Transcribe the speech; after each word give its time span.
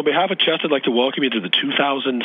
On 0.00 0.04
behalf 0.04 0.30
of 0.30 0.38
Chest, 0.38 0.64
I'd 0.64 0.70
like 0.70 0.84
to 0.84 0.90
welcome 0.90 1.24
you 1.24 1.28
to 1.28 1.40
the 1.40 1.50
2017 1.50 2.24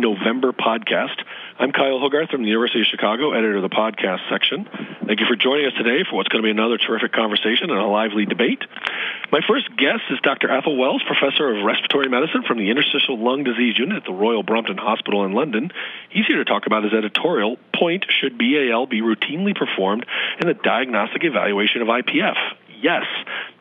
November 0.00 0.50
podcast. 0.50 1.22
I'm 1.56 1.70
Kyle 1.70 2.00
Hogarth 2.00 2.30
from 2.30 2.42
the 2.42 2.48
University 2.48 2.80
of 2.80 2.86
Chicago, 2.90 3.30
editor 3.30 3.58
of 3.58 3.62
the 3.62 3.70
podcast 3.70 4.28
section. 4.28 4.66
Thank 5.06 5.20
you 5.20 5.26
for 5.30 5.36
joining 5.36 5.66
us 5.66 5.72
today 5.78 6.02
for 6.02 6.16
what's 6.16 6.26
going 6.30 6.42
to 6.42 6.46
be 6.46 6.50
another 6.50 6.78
terrific 6.78 7.12
conversation 7.12 7.70
and 7.70 7.78
a 7.78 7.86
lively 7.86 8.26
debate. 8.26 8.64
My 9.30 9.38
first 9.46 9.70
guest 9.76 10.02
is 10.10 10.18
Dr. 10.24 10.50
Athol 10.50 10.76
Wells, 10.76 11.04
professor 11.06 11.46
of 11.46 11.62
respiratory 11.62 12.08
medicine 12.08 12.42
from 12.42 12.58
the 12.58 12.70
Interstitial 12.70 13.16
Lung 13.16 13.44
Disease 13.44 13.78
Unit 13.78 13.98
at 13.98 14.04
the 14.04 14.12
Royal 14.12 14.42
Brompton 14.42 14.78
Hospital 14.78 15.24
in 15.24 15.30
London. 15.30 15.70
He's 16.10 16.26
here 16.26 16.42
to 16.42 16.44
talk 16.44 16.66
about 16.66 16.82
his 16.82 16.92
editorial, 16.92 17.56
Point 17.72 18.04
Should 18.18 18.36
BAL 18.36 18.86
Be 18.90 18.98
Routinely 18.98 19.54
Performed 19.54 20.06
in 20.40 20.48
the 20.48 20.54
Diagnostic 20.54 21.22
Evaluation 21.22 21.82
of 21.82 21.86
IPF? 21.86 22.34
Yes. 22.82 23.06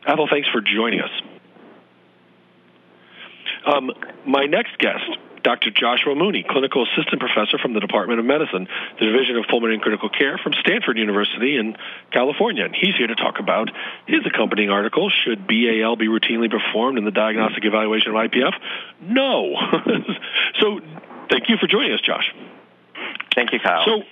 Athol, 0.08 0.28
thanks 0.28 0.50
for 0.50 0.62
joining 0.62 1.02
us. 1.02 1.14
Um, 3.66 3.92
my 4.26 4.46
next 4.46 4.78
guest, 4.80 5.04
Dr. 5.44 5.72
Joshua 5.72 6.16
Mooney, 6.16 6.46
clinical 6.48 6.86
assistant 6.86 7.20
professor 7.20 7.58
from 7.58 7.74
the 7.74 7.80
Department 7.80 8.20
of 8.20 8.26
Medicine, 8.26 8.68
the 9.00 9.06
Division 9.06 9.38
of 9.38 9.46
Pulmonary 9.50 9.76
and 9.76 9.82
Critical 9.82 10.10
Care 10.10 10.38
from 10.38 10.54
Stanford 10.54 10.98
University 10.98 11.58
in 11.58 11.76
California. 12.12 12.66
And 12.66 12.76
he's 12.76 12.96
here 12.96 13.08
to 13.08 13.16
talk 13.16 13.40
about 13.40 13.70
his 14.08 14.22
accompanying 14.26 14.70
article, 14.70 15.10
Should 15.10 15.48
BAL 15.48 15.96
be 15.96 16.08
routinely 16.08 16.50
performed 16.50 16.98
in 16.98 17.06
the 17.06 17.12
diagnostic 17.12 17.66
evaluation 17.66 18.12
of 18.12 18.16
IPF? 18.16 18.54
No. 19.02 19.56
so 20.60 20.80
thank 21.30 21.50
you 21.50 21.58
for 21.58 21.68
joining 21.68 21.94
us, 21.94 22.02
Josh. 22.02 22.34
Thank 23.34 23.54
you, 23.54 23.60
Kyle. 23.60 23.86
So 23.86 24.04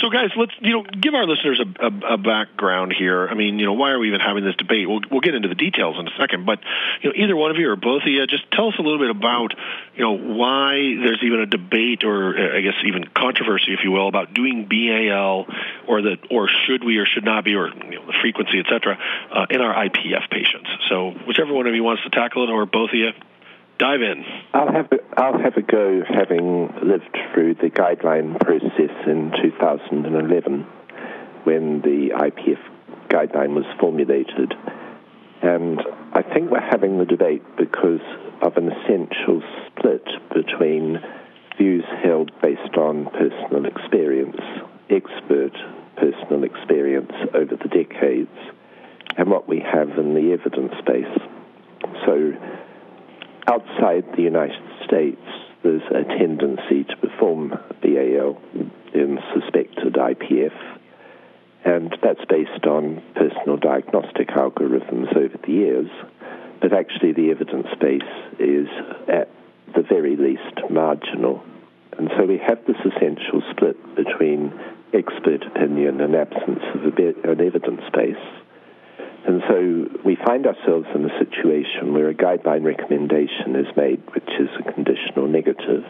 so, 0.00 0.08
guys, 0.08 0.30
let's 0.36 0.52
you 0.60 0.72
know 0.72 0.82
give 0.82 1.14
our 1.14 1.26
listeners 1.26 1.60
a, 1.60 1.86
a, 1.86 2.14
a, 2.14 2.16
background 2.16 2.94
here. 2.96 3.28
I 3.28 3.34
mean, 3.34 3.58
you 3.58 3.66
know, 3.66 3.74
why 3.74 3.90
are 3.90 3.98
we 3.98 4.08
even 4.08 4.20
having 4.20 4.42
this 4.42 4.56
debate? 4.56 4.88
We'll 4.88 5.02
we'll 5.10 5.20
get 5.20 5.34
into 5.34 5.48
the 5.48 5.54
details 5.54 5.96
in 5.98 6.08
a 6.08 6.10
second, 6.18 6.46
but 6.46 6.60
you 7.02 7.10
know, 7.10 7.14
either 7.16 7.36
one 7.36 7.50
of 7.50 7.58
you 7.58 7.70
or 7.70 7.76
both 7.76 8.02
of 8.02 8.08
you, 8.08 8.26
just 8.26 8.50
tell 8.50 8.68
us 8.68 8.74
a 8.78 8.82
little 8.82 8.98
bit 8.98 9.10
about 9.10 9.52
you 9.94 10.02
know 10.02 10.12
why 10.12 10.72
there's 10.72 11.20
even 11.22 11.40
a 11.40 11.46
debate 11.46 12.02
or 12.02 12.56
I 12.56 12.62
guess 12.62 12.74
even 12.86 13.04
controversy, 13.04 13.74
if 13.74 13.80
you 13.84 13.92
will, 13.92 14.08
about 14.08 14.32
doing 14.32 14.66
BAL 14.66 15.46
or 15.86 16.02
that 16.02 16.18
or 16.30 16.48
should 16.48 16.82
we 16.82 16.96
or 16.96 17.04
should 17.04 17.24
not 17.24 17.44
be 17.44 17.54
or 17.54 17.68
you 17.68 17.98
know, 17.98 18.06
the 18.06 18.14
frequency, 18.22 18.60
et 18.60 18.66
cetera, 18.70 18.98
uh, 19.30 19.46
in 19.50 19.60
our 19.60 19.74
IPF 19.86 20.30
patients. 20.30 20.68
So, 20.88 21.10
whichever 21.26 21.52
one 21.52 21.66
of 21.66 21.74
you 21.74 21.84
wants 21.84 22.04
to 22.04 22.10
tackle 22.10 22.44
it, 22.44 22.50
or 22.50 22.64
both 22.64 22.88
of 22.88 22.96
you, 22.96 23.10
dive 23.78 24.02
in. 24.02 24.24
I'll 24.52 24.72
have 24.72 24.92
a, 24.92 25.20
I'll 25.20 25.38
have 25.38 25.56
a 25.56 25.62
go, 25.62 26.02
having 26.08 26.72
lived 26.82 27.16
through 27.32 27.54
the 27.54 27.70
guideline 27.70 28.38
process 28.40 28.94
in 29.06 29.32
2011 29.42 30.66
when 31.44 31.80
the 31.82 32.10
IPF 32.14 32.60
guideline 33.08 33.54
was 33.54 33.64
formulated. 33.78 34.54
And 35.42 35.80
I 36.12 36.22
think 36.22 36.50
we're 36.50 36.60
having 36.60 36.98
the 36.98 37.04
debate 37.04 37.42
because 37.56 38.00
of 38.40 38.56
an 38.56 38.72
essential 38.72 39.42
split 39.66 40.06
between 40.32 41.00
views 41.58 41.84
held 42.02 42.30
based 42.40 42.76
on 42.76 43.06
personal 43.06 43.66
experience, 43.66 44.40
expert 44.90 45.52
personal 45.96 46.44
experience 46.44 47.12
over 47.34 47.56
the 47.56 47.68
decades, 47.68 48.30
and 49.16 49.30
what 49.30 49.48
we 49.48 49.60
have 49.60 49.90
in 49.98 50.14
the 50.14 50.32
evidence 50.32 50.74
base. 50.86 51.18
So 52.04 52.32
outside 53.46 54.04
the 54.16 54.22
United 54.22 54.62
States, 54.84 55.20
there's 55.62 55.82
a 55.90 56.04
tendency 56.18 56.84
to 56.84 56.96
perform 56.96 57.58
BAL 57.82 58.40
in 58.92 59.18
suspected 59.32 59.94
IPF, 59.94 60.52
and 61.64 61.96
that's 62.02 62.24
based 62.28 62.66
on 62.66 63.02
personal 63.14 63.56
diagnostic 63.56 64.28
algorithms 64.28 65.16
over 65.16 65.36
the 65.46 65.52
years. 65.52 65.88
But 66.60 66.72
actually, 66.72 67.12
the 67.12 67.30
evidence 67.30 67.68
base 67.80 68.02
is 68.38 68.68
at 69.08 69.28
the 69.74 69.82
very 69.82 70.16
least 70.16 70.70
marginal. 70.70 71.42
And 71.98 72.10
so 72.16 72.26
we 72.26 72.38
have 72.38 72.64
this 72.66 72.76
essential 72.84 73.42
split 73.50 73.76
between 73.94 74.52
expert 74.92 75.44
opinion 75.46 76.00
and 76.00 76.14
absence 76.14 76.62
of 76.74 76.84
an 76.96 77.40
evidence 77.40 77.82
base. 77.92 78.43
And 79.26 79.42
so 79.48 80.00
we 80.04 80.16
find 80.16 80.46
ourselves 80.46 80.86
in 80.94 81.04
a 81.04 81.18
situation 81.18 81.94
where 81.94 82.08
a 82.08 82.14
guideline 82.14 82.64
recommendation 82.64 83.56
is 83.56 83.66
made, 83.74 84.02
which 84.14 84.28
is 84.38 84.48
a 84.60 84.72
conditional 84.72 85.26
negative. 85.28 85.84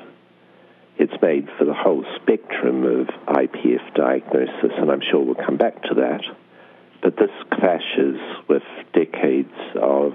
It's 0.98 1.20
made 1.20 1.48
for 1.58 1.64
the 1.64 1.74
whole 1.74 2.04
spectrum 2.22 2.84
of 2.84 3.08
IPF 3.26 3.94
diagnosis, 3.94 4.72
and 4.78 4.90
I'm 4.90 5.02
sure 5.10 5.20
we'll 5.20 5.34
come 5.34 5.56
back 5.56 5.82
to 5.84 5.94
that. 5.94 6.22
But 7.02 7.16
this 7.16 7.30
clashes 7.52 8.20
with 8.48 8.62
decades 8.92 9.52
of, 9.82 10.14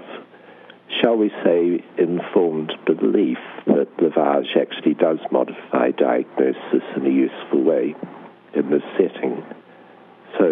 shall 1.02 1.16
we 1.16 1.30
say, 1.44 1.84
informed 1.98 2.72
belief 2.86 3.38
that 3.66 3.94
lavage 3.98 4.56
actually 4.58 4.94
does 4.94 5.18
modify 5.30 5.90
diagnosis 5.90 6.82
in 6.96 7.06
a 7.06 7.10
useful 7.10 7.62
way 7.62 7.94
in 8.54 8.70
this 8.70 8.82
setting. 8.96 9.44
So 10.38 10.46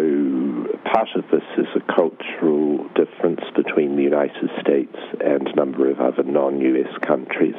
part 0.85 1.09
of 1.15 1.23
this 1.31 1.43
is 1.57 1.67
a 1.75 1.93
cultural 1.93 2.87
difference 2.95 3.41
between 3.55 3.95
the 3.95 4.03
United 4.03 4.49
States 4.61 4.95
and 5.23 5.47
a 5.47 5.55
number 5.55 5.89
of 5.89 5.99
other 5.99 6.23
non-US 6.23 6.97
countries. 7.05 7.55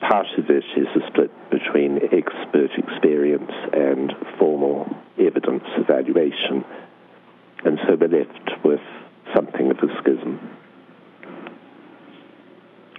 Part 0.00 0.26
of 0.36 0.48
it 0.48 0.64
is 0.76 0.86
a 0.94 1.06
split 1.08 1.30
between 1.50 1.98
expert 2.12 2.70
experience 2.76 3.50
and 3.72 4.14
formal 4.38 4.88
evidence 5.18 5.64
evaluation. 5.76 6.64
And 7.64 7.78
so 7.86 7.96
we're 7.96 8.08
left 8.08 8.64
with 8.64 8.80
something 9.34 9.70
of 9.70 9.78
a 9.78 9.88
schism. 10.00 10.38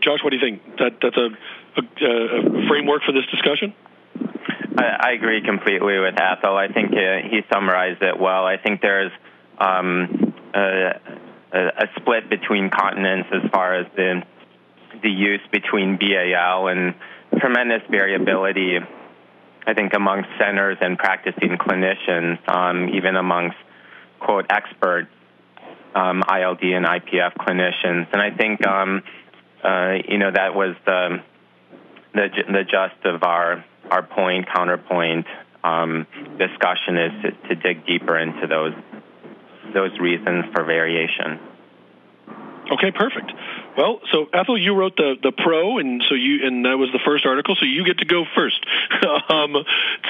Josh, 0.02 0.24
what 0.24 0.32
do 0.32 0.38
you 0.38 0.42
think? 0.42 0.78
That, 0.78 0.98
that's 1.02 1.18
a, 1.18 1.30
a, 1.78 2.06
a 2.06 2.68
framework 2.68 3.04
for 3.04 3.12
this 3.12 3.26
discussion? 3.32 3.74
I, 4.80 5.12
agree 5.14 5.42
completely 5.42 6.00
with 6.00 6.16
Athol. 6.20 6.56
I 6.56 6.68
think 6.68 6.92
uh, 6.92 7.28
he 7.30 7.42
summarized 7.52 8.02
it 8.02 8.20
well. 8.20 8.46
I 8.46 8.58
think 8.58 8.82
there's 8.82 9.12
um, 9.58 10.34
a, 10.54 10.92
a, 11.54 11.88
split 11.98 12.30
between 12.30 12.70
continents 12.70 13.30
as 13.34 13.50
far 13.52 13.76
as 13.76 13.88
the 13.96 14.24
the 15.02 15.10
use 15.10 15.42
between 15.52 15.98
BAL 15.98 16.68
and 16.68 16.96
tremendous 17.40 17.82
variability. 17.90 18.78
I 19.68 19.74
think 19.74 19.94
amongst 19.94 20.30
centers 20.40 20.78
and 20.82 20.98
practicing 20.98 21.58
clinicians, 21.58 22.38
um, 22.50 22.90
even 22.90 23.16
amongst 23.16 23.58
quote 24.20 24.46
expert 24.50 25.08
um, 25.94 26.24
ILD 26.24 26.64
and 26.64 26.86
IPF 26.86 27.36
clinicians, 27.36 28.08
and 28.12 28.22
I 28.22 28.32
think 28.32 28.66
um, 28.66 29.04
uh, 29.64 29.96
you 30.08 30.18
know 30.18 30.32
that 30.34 30.56
was 30.56 30.76
the 30.86 31.22
the, 32.14 32.28
the 32.48 32.64
gist 32.64 33.06
of 33.06 33.24
our 33.24 33.64
our 33.92 34.04
point 34.04 34.48
counterpoint 34.54 35.26
um, 35.64 36.08
discussion 36.38 36.98
is 36.98 37.12
to, 37.24 37.32
to, 37.50 37.56
dig 37.56 37.86
deeper 37.86 38.18
into 38.18 38.48
those 38.48 38.74
those 39.74 39.98
reasons 40.00 40.46
for 40.54 40.64
variation. 40.64 41.40
Okay, 42.72 42.92
perfect. 42.92 43.32
Well, 43.78 44.00
so 44.12 44.28
Athol, 44.34 44.58
you 44.58 44.76
wrote 44.76 44.96
the 44.96 45.16
the 45.22 45.32
pro, 45.32 45.80
and 45.80 46.04
so 46.08 46.16
you 46.16 46.46
and 46.46 46.66
that 46.66 46.78
was 46.78 46.90
the 46.94 47.00
first 47.06 47.26
article, 47.26 47.56
so 47.56 47.66
you 47.66 47.84
get 47.84 47.98
to 48.00 48.06
go 48.06 48.26
first. 48.36 48.66
um, 49.30 49.56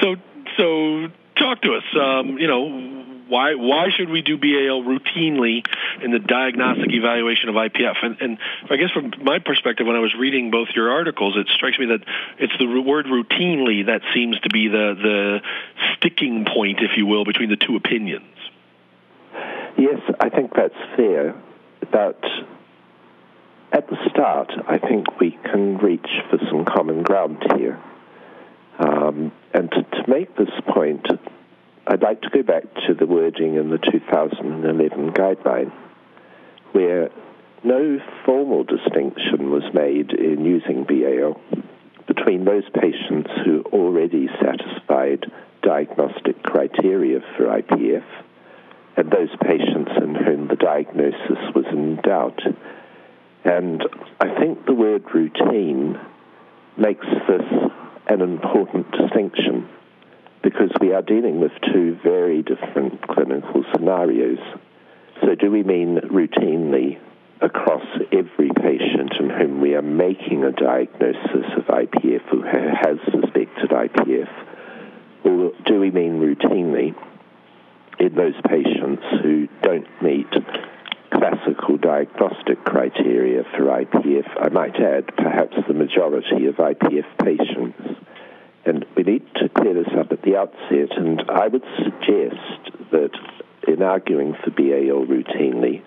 so 0.00 0.16
so 0.56 1.08
talk 1.36 1.62
to 1.62 1.74
us. 1.74 1.84
Um, 1.98 2.38
you 2.38 2.46
know, 2.46 2.99
why 3.30 3.54
why 3.54 3.88
should 3.96 4.10
we 4.10 4.22
do 4.22 4.36
BAL 4.36 4.82
routinely 4.82 5.64
in 6.02 6.10
the 6.10 6.18
diagnostic 6.18 6.92
evaluation 6.92 7.48
of 7.48 7.54
IPF? 7.54 7.96
And, 8.02 8.20
and 8.20 8.38
I 8.68 8.76
guess 8.76 8.90
from 8.90 9.12
my 9.22 9.38
perspective, 9.38 9.86
when 9.86 9.96
I 9.96 10.00
was 10.00 10.14
reading 10.18 10.50
both 10.50 10.68
your 10.74 10.90
articles, 10.90 11.36
it 11.36 11.46
strikes 11.54 11.78
me 11.78 11.86
that 11.86 12.04
it's 12.38 12.52
the 12.58 12.66
word 12.80 13.06
routinely 13.06 13.86
that 13.86 14.02
seems 14.12 14.38
to 14.40 14.50
be 14.50 14.68
the 14.68 14.94
the 15.00 15.40
sticking 15.96 16.44
point, 16.44 16.80
if 16.80 16.96
you 16.96 17.06
will, 17.06 17.24
between 17.24 17.48
the 17.48 17.56
two 17.56 17.76
opinions. 17.76 18.26
Yes, 19.78 20.00
I 20.18 20.28
think 20.28 20.52
that's 20.54 20.74
fair. 20.96 21.34
But 21.90 22.22
at 23.72 23.88
the 23.88 23.96
start, 24.10 24.52
I 24.68 24.78
think 24.78 25.20
we 25.20 25.38
can 25.44 25.78
reach 25.78 26.08
for 26.28 26.38
some 26.50 26.64
common 26.64 27.02
ground 27.02 27.42
here. 27.56 27.78
Um, 28.78 29.32
and 29.52 29.70
to, 29.70 29.82
to 29.82 30.10
make 30.10 30.36
this 30.36 30.50
point, 30.68 31.06
I'd 31.86 32.02
like 32.02 32.20
to 32.22 32.30
go 32.30 32.42
back 32.42 32.64
to 32.86 32.94
the 32.94 33.06
wording 33.06 33.56
in 33.56 33.70
the 33.70 33.78
2011 33.78 35.12
guideline, 35.12 35.72
where 36.72 37.10
no 37.64 37.98
formal 38.24 38.64
distinction 38.64 39.50
was 39.50 39.64
made 39.74 40.12
in 40.12 40.44
using 40.44 40.84
BAL 40.84 41.40
between 42.06 42.44
those 42.44 42.68
patients 42.74 43.30
who 43.44 43.62
already 43.72 44.28
satisfied 44.42 45.30
diagnostic 45.62 46.42
criteria 46.42 47.20
for 47.36 47.46
IPF 47.46 48.04
and 48.96 49.10
those 49.10 49.34
patients 49.42 49.90
in 50.02 50.14
whom 50.14 50.48
the 50.48 50.56
diagnosis 50.56 51.54
was 51.54 51.64
in 51.72 51.96
doubt. 51.96 52.40
And 53.44 53.82
I 54.20 54.38
think 54.38 54.66
the 54.66 54.74
word 54.74 55.04
routine 55.14 55.98
makes 56.76 57.06
this 57.28 57.70
an 58.08 58.20
important 58.20 58.90
distinction 58.92 59.68
because 60.42 60.70
we 60.80 60.92
are 60.92 61.02
dealing 61.02 61.40
with 61.40 61.52
two 61.72 61.98
very 62.02 62.42
different 62.42 63.06
clinical 63.08 63.64
scenarios. 63.72 64.38
So, 65.20 65.34
do 65.34 65.50
we 65.50 65.62
mean 65.62 65.98
routinely 66.10 66.98
across 67.40 67.84
every 68.12 68.50
patient 68.54 69.12
in 69.18 69.30
whom 69.30 69.60
we 69.60 69.74
are 69.74 69.82
making 69.82 70.44
a 70.44 70.52
diagnosis 70.52 71.46
of 71.56 71.64
IPF 71.64 72.22
who 72.30 72.42
has 72.42 72.98
suspected 73.10 73.70
IPF, 73.70 74.28
or 75.24 75.52
do 75.66 75.80
we 75.80 75.90
mean 75.90 76.20
routinely 76.20 76.94
in 77.98 78.14
those 78.14 78.34
patients 78.46 79.02
who 79.22 79.48
don't 79.62 79.86
meet 80.02 80.26
classical 81.12 81.76
diagnostic 81.78 82.62
criteria 82.64 83.42
for 83.56 83.64
IPF? 83.64 84.28
I 84.40 84.48
might 84.48 84.76
add, 84.76 85.06
perhaps 85.16 85.56
the 85.66 85.74
majority 85.74 86.46
of 86.46 86.56
IPF 86.56 87.06
patients. 87.22 88.00
And 88.64 88.84
we 88.96 89.02
need 89.02 89.26
to 89.36 89.48
clear 89.48 89.74
this 89.74 89.92
up 89.98 90.12
at 90.12 90.22
the 90.22 90.36
outset, 90.36 90.96
and 90.96 91.22
I 91.30 91.48
would 91.48 91.64
suggest 91.78 92.90
that 92.90 93.10
in 93.66 93.82
arguing 93.82 94.34
for 94.44 94.50
BAL 94.50 95.06
routinely, 95.06 95.82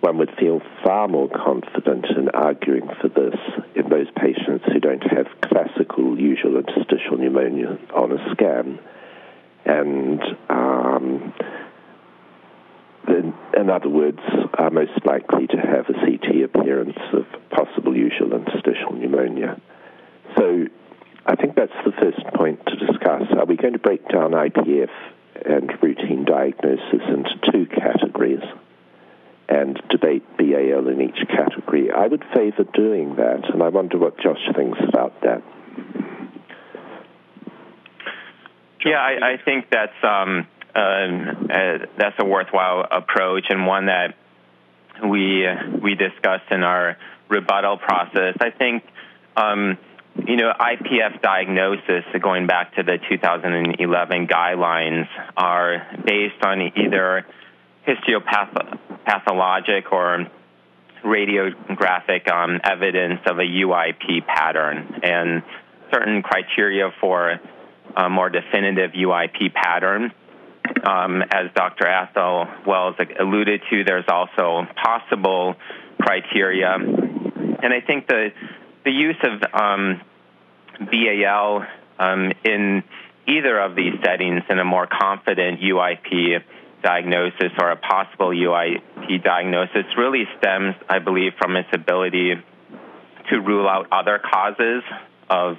one 0.00 0.18
would 0.18 0.30
feel 0.38 0.60
far 0.84 1.08
more 1.08 1.28
confident 1.28 2.06
in 2.16 2.28
arguing 2.30 2.88
for 3.00 3.08
this 3.08 3.38
in 3.74 3.88
those 3.88 4.08
patients 4.16 4.64
who 4.66 4.78
don't 4.78 5.02
have 5.02 5.26
classical 5.40 6.18
usual 6.18 6.58
interstitial 6.58 7.16
pneumonia 7.16 7.78
on 7.94 8.12
a 8.12 8.32
scan. 8.32 8.78
And 9.64 10.20
um, 10.48 11.32
in, 13.08 13.70
other 13.70 13.88
words, 13.88 14.20
are 14.58 14.70
most 14.70 15.04
likely 15.04 15.46
to 15.48 15.56
have 15.56 15.88
a 15.88 15.94
CT 15.94 16.44
appearance 16.44 16.98
of 17.12 17.26
possible 17.50 17.96
usual 17.96 18.32
interstitial 18.34 18.92
pneumonia. 18.92 19.60
So 20.36 20.66
I 21.26 21.34
think 21.34 21.56
that's 21.56 21.72
the 21.84 21.92
first 21.92 22.24
point 22.34 22.64
to 22.66 22.76
discuss. 22.76 23.22
Are 23.36 23.44
we 23.44 23.56
going 23.56 23.72
to 23.72 23.78
break 23.78 24.08
down 24.08 24.30
IPF 24.30 24.90
and 25.44 25.70
routine 25.82 26.24
diagnosis 26.24 27.02
into 27.08 27.52
two 27.52 27.66
categories? 27.66 28.42
and 29.48 29.80
debate 29.90 30.24
BAL 30.36 30.88
in 30.88 31.00
each 31.00 31.28
category. 31.28 31.90
I 31.90 32.06
would 32.06 32.24
favor 32.34 32.64
doing 32.64 33.16
that, 33.16 33.48
and 33.52 33.62
I 33.62 33.68
wonder 33.68 33.98
what 33.98 34.18
Josh 34.18 34.40
thinks 34.56 34.78
about 34.88 35.20
that. 35.22 35.42
Yeah, 38.84 38.98
I, 38.98 39.32
I 39.32 39.36
think 39.44 39.66
that's 39.70 39.92
um, 40.02 40.46
uh, 40.74 40.78
uh, 40.78 41.86
that's 41.98 42.16
a 42.18 42.24
worthwhile 42.24 42.86
approach 42.90 43.46
and 43.48 43.66
one 43.66 43.86
that 43.86 44.14
we 45.02 45.46
we 45.82 45.94
discussed 45.94 46.50
in 46.50 46.62
our 46.62 46.96
rebuttal 47.28 47.78
process. 47.78 48.36
I 48.40 48.50
think 48.50 48.84
um, 49.36 49.78
you 50.26 50.36
know 50.36 50.52
IPF 50.58 51.20
diagnosis, 51.22 52.04
going 52.20 52.46
back 52.46 52.74
to 52.76 52.82
the 52.82 52.98
2011 53.08 54.26
guidelines, 54.26 55.06
are 55.36 55.86
based 56.04 56.42
on 56.42 56.60
either 56.76 57.26
histopathologic 57.86 59.92
or 59.92 60.26
radiographic 61.04 62.30
um, 62.30 62.60
evidence 62.64 63.20
of 63.26 63.38
a 63.38 63.42
UIP 63.42 64.26
pattern 64.26 65.00
and 65.02 65.42
certain 65.92 66.22
criteria 66.22 66.90
for 67.00 67.38
a 67.96 68.10
more 68.10 68.28
definitive 68.28 68.92
UIP 68.92 69.54
pattern. 69.54 70.12
Um, 70.84 71.22
as 71.22 71.50
Dr. 71.54 71.86
Athol 71.86 72.48
Wells 72.66 72.96
alluded 73.20 73.62
to, 73.70 73.84
there's 73.84 74.04
also 74.08 74.66
possible 74.82 75.54
criteria. 76.00 76.74
And 76.74 77.72
I 77.72 77.80
think 77.86 78.08
the, 78.08 78.30
the 78.84 78.90
use 78.90 79.16
of 79.22 79.42
um, 79.54 80.00
BAL 80.80 81.66
um, 81.98 82.32
in 82.44 82.82
either 83.26 83.58
of 83.58 83.74
these 83.74 83.94
settings 84.04 84.42
in 84.48 84.58
a 84.58 84.64
more 84.64 84.86
confident 84.86 85.60
UIP 85.60 86.42
diagnosis 86.82 87.52
or 87.58 87.70
a 87.70 87.76
possible 87.76 88.28
UIP 88.28 89.22
diagnosis 89.22 89.84
really 89.96 90.24
stems, 90.38 90.74
I 90.88 90.98
believe, 91.00 91.32
from 91.38 91.56
its 91.56 91.68
ability 91.72 92.34
to 93.30 93.40
rule 93.40 93.68
out 93.68 93.88
other 93.90 94.20
causes 94.20 94.82
of 95.28 95.56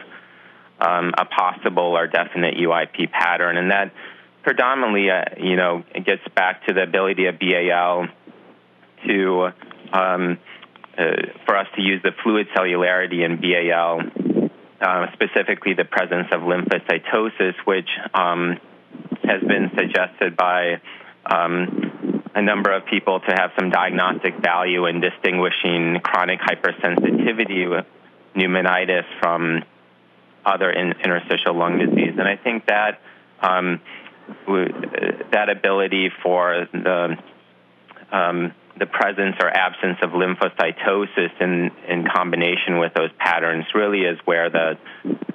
um, 0.79 1.13
a 1.17 1.25
possible 1.25 1.97
or 1.97 2.07
definite 2.07 2.55
UIP 2.55 3.11
pattern, 3.11 3.57
and 3.57 3.71
that 3.71 3.91
predominantly, 4.43 5.09
uh, 5.09 5.23
you 5.37 5.55
know, 5.55 5.83
gets 5.93 6.21
back 6.35 6.65
to 6.67 6.73
the 6.73 6.83
ability 6.83 7.25
of 7.25 7.35
BAL 7.39 8.07
to 9.05 9.49
um, 9.91 10.37
uh, 10.97 11.03
for 11.45 11.55
us 11.57 11.67
to 11.75 11.81
use 11.81 12.01
the 12.03 12.11
fluid 12.23 12.47
cellularity 12.55 13.25
in 13.25 13.41
BAL, 13.41 14.01
uh, 14.81 15.07
specifically 15.13 15.73
the 15.73 15.85
presence 15.85 16.27
of 16.31 16.41
lymphocytosis, 16.41 17.55
which 17.65 17.89
um, 18.13 18.59
has 19.23 19.41
been 19.41 19.71
suggested 19.75 20.37
by 20.37 20.81
um, 21.25 22.23
a 22.35 22.41
number 22.41 22.71
of 22.71 22.85
people 22.85 23.19
to 23.19 23.31
have 23.35 23.51
some 23.59 23.69
diagnostic 23.69 24.37
value 24.37 24.85
in 24.85 25.01
distinguishing 25.01 25.99
chronic 26.03 26.39
hypersensitivity 26.39 27.83
pneumonitis 28.35 29.05
from 29.19 29.63
other 30.45 30.69
in, 30.69 30.93
interstitial 31.03 31.55
lung 31.55 31.79
disease. 31.79 32.13
And 32.17 32.27
I 32.27 32.37
think 32.37 32.67
that 32.67 33.01
um, 33.41 33.81
that 35.31 35.49
ability 35.49 36.11
for 36.23 36.67
the 36.71 37.17
um, 38.11 38.53
the 38.79 38.85
presence 38.85 39.35
or 39.41 39.49
absence 39.49 39.97
of 40.01 40.11
lymphocytosis 40.11 41.41
in, 41.41 41.71
in 41.87 42.05
combination 42.13 42.77
with 42.79 42.93
those 42.93 43.09
patterns 43.17 43.65
really 43.73 44.01
is 44.01 44.19
where 44.25 44.49
the, 44.49 44.77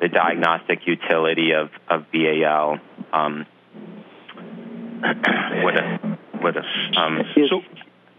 the 0.01 0.09
diagnostic 0.09 0.87
utility 0.87 1.53
of, 1.53 1.71
of 1.89 2.07
BAL 2.13 2.79
um, 3.13 3.47
would 5.65 5.75
would 6.43 6.57
um, 6.97 7.23
so, 7.49 7.63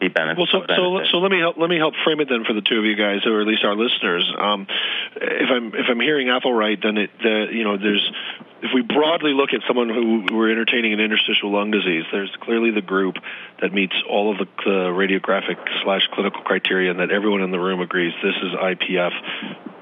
be 0.03 0.13
beneficial. 0.13 0.65
Well, 0.67 0.67
so 0.67 1.01
so 1.01 1.11
so 1.11 1.17
let 1.19 1.31
me 1.31 1.39
help 1.39 1.57
let 1.57 1.69
me 1.69 1.77
help 1.77 1.93
frame 2.03 2.19
it 2.19 2.29
then 2.29 2.43
for 2.45 2.53
the 2.53 2.61
two 2.61 2.77
of 2.77 2.85
you 2.85 2.95
guys, 2.95 3.25
or 3.25 3.41
at 3.41 3.47
least 3.47 3.63
our 3.63 3.75
listeners. 3.75 4.31
Um, 4.37 4.67
if 5.15 5.49
I'm 5.49 5.73
if 5.73 5.85
I'm 5.89 5.99
hearing 5.99 6.29
Athol 6.29 6.53
right, 6.53 6.79
then 6.81 6.97
it 6.97 7.11
the 7.21 7.47
you 7.51 7.63
know 7.63 7.77
there's 7.77 8.11
if 8.61 8.71
we 8.73 8.81
broadly 8.81 9.33
look 9.33 9.53
at 9.53 9.61
someone 9.67 9.89
who 9.89 10.25
we're 10.31 10.51
entertaining 10.51 10.93
an 10.93 10.99
interstitial 10.99 11.51
lung 11.51 11.71
disease, 11.71 12.05
there's 12.11 12.33
clearly 12.41 12.71
the 12.71 12.81
group 12.81 13.15
that 13.61 13.73
meets 13.73 13.95
all 14.09 14.31
of 14.31 14.37
the, 14.37 14.47
the 14.63 14.87
radiographic 14.95 15.57
slash 15.83 16.07
clinical 16.13 16.41
criteria, 16.41 16.89
and 16.91 16.99
that 16.99 17.11
everyone 17.11 17.41
in 17.41 17.51
the 17.51 17.59
room 17.59 17.81
agrees 17.81 18.13
this 18.23 18.35
is 18.41 18.53
IPF. 18.53 19.11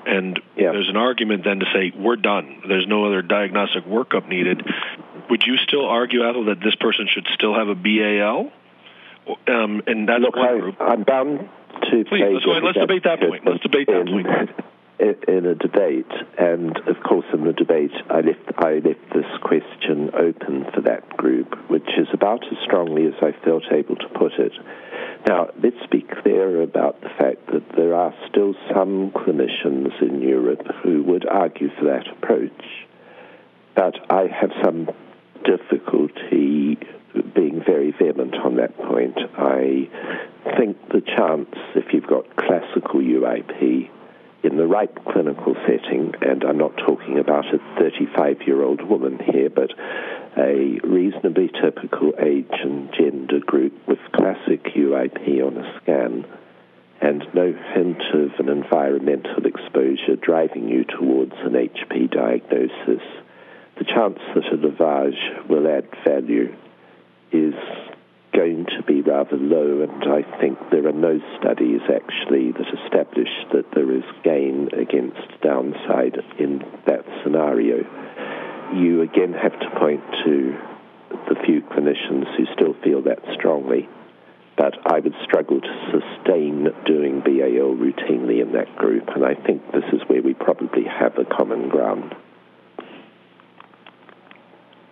And 0.03 0.39
yeah. 0.57 0.71
there's 0.71 0.89
an 0.89 0.97
argument 0.97 1.43
then 1.43 1.59
to 1.59 1.65
say 1.71 1.93
we're 1.95 2.15
done. 2.15 2.63
There's 2.67 2.87
no 2.87 3.05
other 3.05 3.21
diagnostic 3.21 3.85
workup 3.85 4.27
needed 4.27 4.65
would 5.31 5.43
you 5.47 5.55
still 5.57 5.85
argue, 5.85 6.27
Athol, 6.27 6.45
that 6.45 6.59
this 6.59 6.75
person 6.75 7.07
should 7.09 7.25
still 7.33 7.55
have 7.55 7.69
a 7.69 7.75
BAL? 7.75 8.51
Um, 9.47 9.81
and 9.87 10.07
that's 10.07 10.21
Look, 10.21 10.35
one 10.35 10.47
I, 10.47 10.59
group. 10.59 10.75
I'm 10.79 11.03
bound 11.03 11.39
to. 11.91 12.05
Please, 12.05 12.23
let's, 12.33 12.45
ahead, 12.45 12.63
let's 12.63 12.77
debate 12.77 13.03
that 13.03 13.19
point. 13.19 13.45
Let's 13.45 13.63
debate 13.63 13.87
that 13.87 14.07
in, 14.07 14.07
point. 14.07 14.49
In 15.27 15.47
a 15.47 15.55
debate, 15.55 16.11
and 16.37 16.77
of 16.77 17.01
course, 17.01 17.25
in 17.33 17.43
the 17.43 17.53
debate, 17.53 17.91
I 18.07 18.21
left 18.21 18.51
I 18.59 18.73
left 18.73 19.09
this 19.11 19.25
question 19.41 20.11
open 20.13 20.67
for 20.75 20.81
that 20.81 21.17
group, 21.17 21.57
which 21.71 21.89
is 21.97 22.07
about 22.13 22.43
as 22.51 22.59
strongly 22.63 23.07
as 23.07 23.15
I 23.19 23.31
felt 23.43 23.63
able 23.71 23.95
to 23.95 24.07
put 24.09 24.33
it. 24.33 24.51
Now, 25.27 25.49
let's 25.63 25.83
be 25.89 26.01
clear 26.03 26.61
about 26.61 27.01
the 27.01 27.09
fact 27.09 27.47
that 27.47 27.67
there 27.75 27.95
are 27.95 28.13
still 28.29 28.53
some 28.71 29.09
clinicians 29.09 29.99
in 30.03 30.21
Europe 30.21 30.67
who 30.83 31.01
would 31.01 31.27
argue 31.27 31.69
for 31.79 31.85
that 31.85 32.07
approach, 32.07 32.85
but 33.73 33.95
I 34.11 34.27
have 34.27 34.51
some 34.63 34.87
difficulty 35.43 36.77
being 37.35 37.63
very 37.65 37.91
vehement 37.91 38.35
on 38.35 38.55
that 38.57 38.77
point. 38.77 39.17
I 39.37 39.89
think 40.57 40.77
the 40.89 41.01
chance, 41.01 41.49
if 41.75 41.93
you've 41.93 42.07
got 42.07 42.35
classical 42.35 42.99
UIP 42.99 43.89
in 44.43 44.57
the 44.57 44.65
right 44.65 44.93
clinical 45.05 45.55
setting, 45.67 46.13
and 46.21 46.43
I'm 46.43 46.57
not 46.57 46.75
talking 46.77 47.19
about 47.19 47.45
a 47.53 47.59
35 47.77 48.41
year 48.47 48.63
old 48.63 48.81
woman 48.81 49.19
here, 49.19 49.49
but 49.49 49.71
a 50.37 50.79
reasonably 50.83 51.51
typical 51.61 52.13
age 52.19 52.47
and 52.51 52.91
gender 52.93 53.39
group 53.39 53.73
with 53.87 53.99
classic 54.13 54.63
UIP 54.75 55.45
on 55.45 55.57
a 55.57 55.81
scan, 55.81 56.25
and 57.01 57.27
no 57.33 57.53
hint 57.73 58.01
of 58.13 58.31
an 58.39 58.49
environmental 58.49 59.45
exposure 59.45 60.15
driving 60.15 60.69
you 60.69 60.85
towards 60.85 61.33
an 61.43 61.53
HP 61.53 62.09
diagnosis 62.11 63.03
the 63.81 63.85
chance 63.85 64.19
that 64.35 64.45
a 64.45 64.57
lavage 64.57 65.47
will 65.49 65.67
add 65.67 65.87
value 66.05 66.55
is 67.31 67.53
going 68.33 68.65
to 68.65 68.83
be 68.83 69.01
rather 69.01 69.37
low, 69.37 69.81
and 69.81 70.03
I 70.03 70.23
think 70.39 70.57
there 70.71 70.87
are 70.87 70.93
no 70.93 71.19
studies 71.39 71.81
actually 71.93 72.51
that 72.53 72.67
establish 72.83 73.29
that 73.51 73.65
there 73.73 73.91
is 73.91 74.03
gain 74.23 74.69
against 74.73 75.19
downside 75.41 76.17
in 76.39 76.63
that 76.87 77.05
scenario. 77.23 77.83
You 78.73 79.01
again 79.01 79.33
have 79.33 79.59
to 79.59 79.69
point 79.79 80.01
to 80.25 80.57
the 81.27 81.35
few 81.45 81.61
clinicians 81.61 82.25
who 82.37 82.45
still 82.53 82.73
feel 82.83 83.01
that 83.03 83.19
strongly, 83.37 83.89
but 84.57 84.75
I 84.85 84.99
would 84.99 85.15
struggle 85.23 85.59
to 85.59 85.91
sustain 85.91 86.69
doing 86.85 87.19
BAL 87.19 87.75
routinely 87.75 88.41
in 88.41 88.53
that 88.53 88.75
group, 88.77 89.09
and 89.09 89.25
I 89.25 89.35
think 89.35 89.61
this 89.73 89.83
is 89.91 90.01
where 90.07 90.21
we 90.21 90.33
probably 90.33 90.85
have 90.85 91.17
a 91.17 91.25
common 91.25 91.67
ground. 91.67 92.15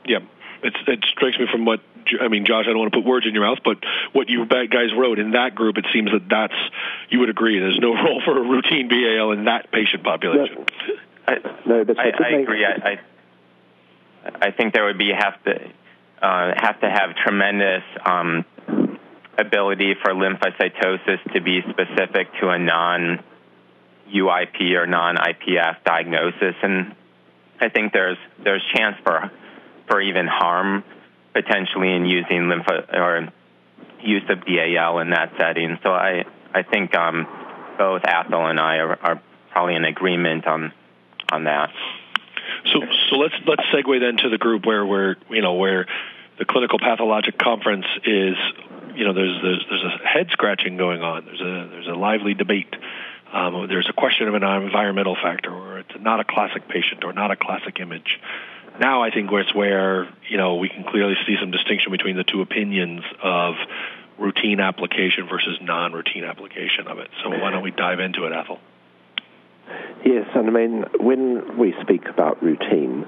Yeah. 0.06 0.20
It, 0.64 0.76
it 0.88 1.06
strikes 1.12 1.38
me 1.38 1.46
from 1.52 1.66
what 1.66 1.82
I 2.20 2.28
mean, 2.28 2.46
Josh. 2.46 2.66
I 2.66 2.70
don't 2.70 2.80
want 2.80 2.94
to 2.94 2.98
put 2.98 3.06
words 3.06 3.28
in 3.28 3.34
your 3.34 3.44
mouth, 3.44 3.60
but 3.64 3.78
what 4.14 4.30
you 4.30 4.46
guys 4.46 4.94
wrote 4.98 5.20
in 5.20 5.32
that 5.32 5.56
group, 5.56 5.78
it 5.78 5.86
seems 5.94 6.12
that 6.12 6.28
that's 6.30 6.54
you 7.10 7.20
would 7.20 7.30
agree. 7.30 7.60
There's 7.60 7.80
no 7.80 7.94
role 8.04 8.22
for 8.24 8.38
a 8.38 8.42
routine 8.42 8.88
BAL 8.88 9.32
in 9.32 9.46
that 9.46 9.72
patient 9.72 10.04
population. 10.04 10.66
No, 10.66 10.94
I, 11.28 11.36
no 11.66 11.86
but 11.86 12.00
I, 12.00 12.10
I 12.10 12.30
agree. 12.42 12.66
I, 12.66 12.90
I 12.90 13.00
I 14.42 14.52
think 14.52 14.74
there 14.74 14.86
would 14.86 14.98
be 14.98 15.12
have 15.12 15.42
to 15.44 15.56
uh, 16.22 16.54
have 16.58 16.80
to 16.82 16.90
have 16.90 17.16
tremendous 17.16 17.84
um, 18.06 18.46
ability 19.38 19.96
for 20.02 20.12
lymphocytosis 20.12 21.34
to 21.34 21.42
be 21.42 21.62
specific 21.70 22.28
to 22.42 22.50
a 22.50 22.60
non 22.60 23.24
UIP 24.14 24.76
or 24.76 24.88
non 24.88 25.16
IPF 25.16 25.84
diagnosis, 25.86 26.56
and 26.62 26.96
I 27.60 27.70
think 27.70 27.94
there's 27.94 28.18
there's 28.44 28.64
chance 28.74 28.98
for 29.04 29.32
for 29.90 30.02
even 30.02 30.28
harm 30.28 30.84
potentially 31.34 31.94
in 31.94 32.06
using 32.06 32.44
lympho 32.44 32.94
or 32.94 33.30
use 34.02 34.24
of 34.30 34.46
BAL 34.46 35.00
in 35.00 35.10
that 35.12 35.34
setting. 35.38 35.78
So 35.84 35.92
I 35.92 36.26
I 36.54 36.64
think 36.64 36.96
um, 36.96 37.28
both 37.78 38.04
Athol 38.04 38.48
and 38.48 38.60
I 38.60 38.78
are, 38.78 39.00
are 39.02 39.22
probably 39.52 39.76
in 39.76 39.86
agreement 39.86 40.48
on 40.48 40.74
on 41.32 41.46
that. 41.46 41.72
So 42.74 42.82
so 43.10 43.16
let's 43.18 43.36
let's 43.46 43.64
segue 43.74 44.00
then 44.00 44.18
to 44.18 44.30
the 44.30 44.38
group 44.38 44.66
where 44.66 44.86
where 44.86 45.18
you 45.30 45.42
know 45.42 45.54
where 45.54 45.88
the 46.38 46.46
clinical 46.46 46.80
pathologic 46.80 47.38
conference 47.38 47.86
is 48.06 48.36
you 48.96 49.06
know 49.06 49.14
there's 49.14 49.42
there's 49.42 49.66
there's 49.70 49.84
a 49.84 50.08
head 50.08 50.28
scratching 50.32 50.78
going 50.78 51.02
on. 51.02 51.26
There's 51.26 51.42
a 51.42 51.70
there's 51.70 51.88
a 51.88 51.96
lively 51.96 52.34
debate. 52.34 52.74
Um, 53.32 53.68
there's 53.68 53.88
a 53.88 53.94
question 53.94 54.28
of 54.28 54.34
an 54.34 54.44
environmental 54.44 55.16
factor, 55.16 55.52
or 55.52 55.80
it's 55.80 55.92
not 56.00 56.20
a 56.20 56.24
classic 56.24 56.68
patient, 56.68 57.04
or 57.04 57.14
not 57.14 57.30
a 57.30 57.36
classic 57.36 57.80
image. 57.80 58.20
Now 58.80 59.04
I 59.04 59.12
think 59.12 59.30
it's 59.32 59.54
where 59.54 60.08
you 60.30 60.38
know 60.38 60.56
we 60.56 60.70
can 60.70 60.84
clearly 60.84 61.16
see 61.28 61.36
some 61.40 61.52
distinction 61.52 61.92
between 61.92 62.16
the 62.16 62.24
two 62.24 62.42
opinions 62.42 63.04
of 63.22 63.56
routine 64.18 64.60
application 64.60 65.28
versus 65.30 65.58
non-routine 65.62 66.24
application 66.24 66.88
of 66.88 67.00
it. 67.00 67.10
So 67.24 67.30
why 67.30 67.52
don't 67.52 67.64
we 67.64 67.72
dive 67.72 68.00
into 68.00 68.26
it, 68.26 68.34
Athol? 68.34 68.60
Yes, 70.04 70.28
and 70.36 70.48
I 70.48 70.52
mean, 70.52 70.86
when 71.00 71.58
we 71.58 71.74
speak 71.82 72.08
about 72.08 72.42
routine, 72.42 73.06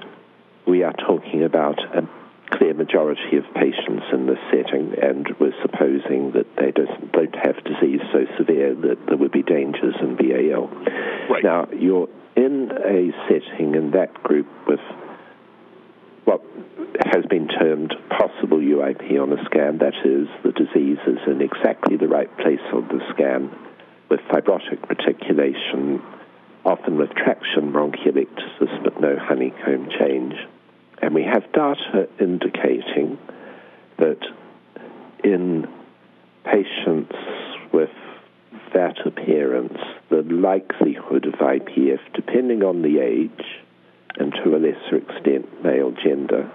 we 0.66 0.82
are 0.84 0.92
talking 0.92 1.42
about 1.42 1.78
a 1.80 2.08
clear 2.56 2.74
majority 2.74 3.36
of 3.36 3.44
patients 3.54 4.04
in 4.12 4.26
this 4.26 4.38
setting, 4.50 4.94
and 5.02 5.28
we're 5.40 5.54
supposing 5.62 6.32
that 6.32 6.46
they 6.56 6.70
don't 6.70 7.34
have 7.34 7.56
disease 7.64 8.00
so 8.12 8.26
severe 8.36 8.74
that 8.74 9.06
there 9.06 9.16
would 9.16 9.32
be 9.32 9.42
dangers 9.42 9.94
in 10.00 10.16
BAL. 10.16 10.68
Right. 11.30 11.42
Now, 11.42 11.68
you're 11.72 12.08
in 12.36 12.70
a 12.70 13.12
setting 13.28 13.74
in 13.74 13.92
that 13.92 14.22
group 14.22 14.46
with 14.66 14.80
what 16.24 16.42
has 17.06 17.24
been 17.26 17.48
termed 17.48 17.94
possible 18.08 18.58
UIP 18.58 19.20
on 19.20 19.32
a 19.32 19.44
scan, 19.44 19.78
that 19.78 19.94
is, 20.04 20.28
the 20.42 20.52
disease 20.52 20.98
is 21.06 21.18
in 21.26 21.40
exactly 21.40 21.96
the 21.96 22.08
right 22.08 22.34
place 22.38 22.60
on 22.72 22.86
the 22.88 23.00
scan 23.12 23.50
with 24.08 24.20
fibrotic 24.30 24.88
reticulation 24.88 26.02
often 26.64 26.96
with 26.96 27.10
traction 27.14 27.72
bronchiectasis 27.72 28.82
but 28.84 29.00
no 29.00 29.16
honeycomb 29.18 29.88
change. 29.98 30.34
And 31.00 31.14
we 31.14 31.24
have 31.24 31.50
data 31.52 32.08
indicating 32.20 33.18
that 33.98 34.20
in 35.24 35.66
patients 36.44 37.14
with 37.72 37.90
that 38.74 39.04
appearance, 39.04 39.78
the 40.08 40.22
likelihood 40.22 41.26
of 41.26 41.34
IPF, 41.34 42.00
depending 42.14 42.62
on 42.62 42.82
the 42.82 42.98
age 43.00 43.44
and 44.18 44.32
to 44.44 44.56
a 44.56 44.58
lesser 44.58 44.96
extent 44.96 45.62
male 45.62 45.92
gender, 45.92 46.50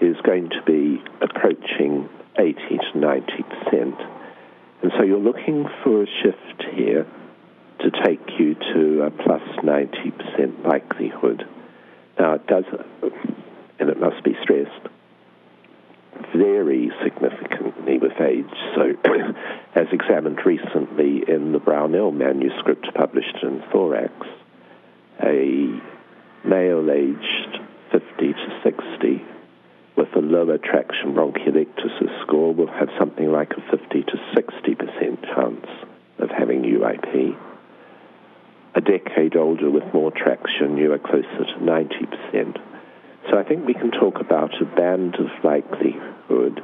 is 0.00 0.16
going 0.22 0.50
to 0.50 0.62
be 0.66 1.02
approaching 1.20 2.08
80 2.38 2.54
to 2.92 2.98
90 2.98 3.32
percent. 3.42 3.94
And 4.82 4.92
so 4.96 5.02
you're 5.02 5.18
looking 5.18 5.68
for 5.82 6.02
a 6.02 6.06
shift 6.22 6.64
here 6.74 7.06
to 7.80 7.90
take 8.04 8.20
you 8.38 8.54
to 8.54 9.02
a 9.02 9.10
plus 9.10 9.42
90% 9.62 10.66
likelihood. 10.66 11.46
Now, 12.18 12.34
it 12.34 12.46
does, 12.46 12.64
and 13.78 13.88
it 13.88 14.00
must 14.00 14.24
be 14.24 14.36
stressed, 14.42 14.88
vary 16.34 16.90
significantly 17.02 17.98
with 17.98 18.20
age. 18.20 18.46
So, 18.74 18.94
as 19.74 19.86
examined 19.92 20.40
recently 20.44 21.22
in 21.28 21.52
the 21.52 21.60
Brownell 21.60 22.10
manuscript 22.10 22.88
published 22.94 23.36
in 23.42 23.62
Thorax, 23.70 24.12
a 25.22 25.80
male 26.44 26.90
aged 26.90 27.58
50 27.92 28.32
to 28.32 28.60
60 28.62 29.24
with 29.96 30.14
a 30.14 30.20
lower 30.20 30.58
traction 30.58 31.14
bronchiectasis 31.14 32.22
score 32.22 32.54
will 32.54 32.68
have 32.68 32.88
something 32.98 33.32
like 33.32 33.52
a 33.52 33.76
50 33.76 34.02
to 34.04 34.16
60% 34.36 35.34
chance 35.34 35.66
of 36.18 36.30
having 36.30 36.62
UIP 36.62 37.36
a 38.78 38.80
decade 38.80 39.34
older 39.34 39.68
with 39.70 39.92
more 39.92 40.12
traction, 40.12 40.76
you 40.76 40.92
are 40.92 40.98
closer 40.98 41.44
to 41.44 41.54
90%. 41.60 42.60
So 43.28 43.36
I 43.36 43.42
think 43.42 43.66
we 43.66 43.74
can 43.74 43.90
talk 43.90 44.20
about 44.20 44.60
a 44.62 44.64
band 44.64 45.16
of 45.16 45.26
likelihood 45.42 46.62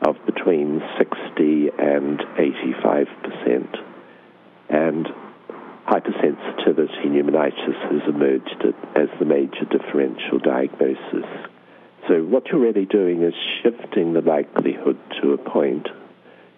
of 0.00 0.16
between 0.24 0.82
60 0.96 1.70
and 1.78 2.18
85%. 2.18 3.78
And 4.70 5.08
hypersensitivity 5.86 7.06
pneumonitis 7.06 7.92
has 7.92 8.02
emerged 8.08 8.64
as 8.96 9.08
the 9.18 9.24
major 9.24 9.64
differential 9.70 10.38
diagnosis. 10.38 11.28
So 12.08 12.22
what 12.22 12.46
you're 12.46 12.60
really 12.60 12.86
doing 12.86 13.22
is 13.22 13.34
shifting 13.62 14.12
the 14.12 14.20
likelihood 14.20 14.98
to 15.22 15.32
a 15.32 15.38
point 15.38 15.88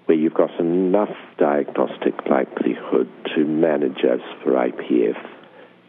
where 0.06 0.16
you've 0.16 0.34
got 0.34 0.58
enough 0.60 1.14
diagnostic 1.38 2.14
likelihood 2.30 3.08
to 3.34 3.44
manage 3.44 4.04
as 4.04 4.20
for 4.42 4.52
IPF 4.52 5.18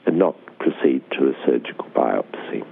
and 0.06 0.18
not 0.18 0.36
proceed 0.60 1.04
to 1.12 1.30
a 1.30 1.34
surgical 1.46 1.86
biopsy. 1.96 2.66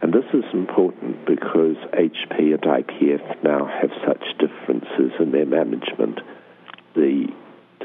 And 0.00 0.12
this 0.12 0.24
is 0.32 0.44
important 0.52 1.26
because 1.26 1.76
HP 1.92 2.54
and 2.54 2.62
IPF 2.62 3.42
now 3.42 3.66
have 3.66 3.90
such 4.06 4.24
differences 4.38 5.12
in 5.18 5.32
their 5.32 5.46
management. 5.46 6.20
The 6.94 7.28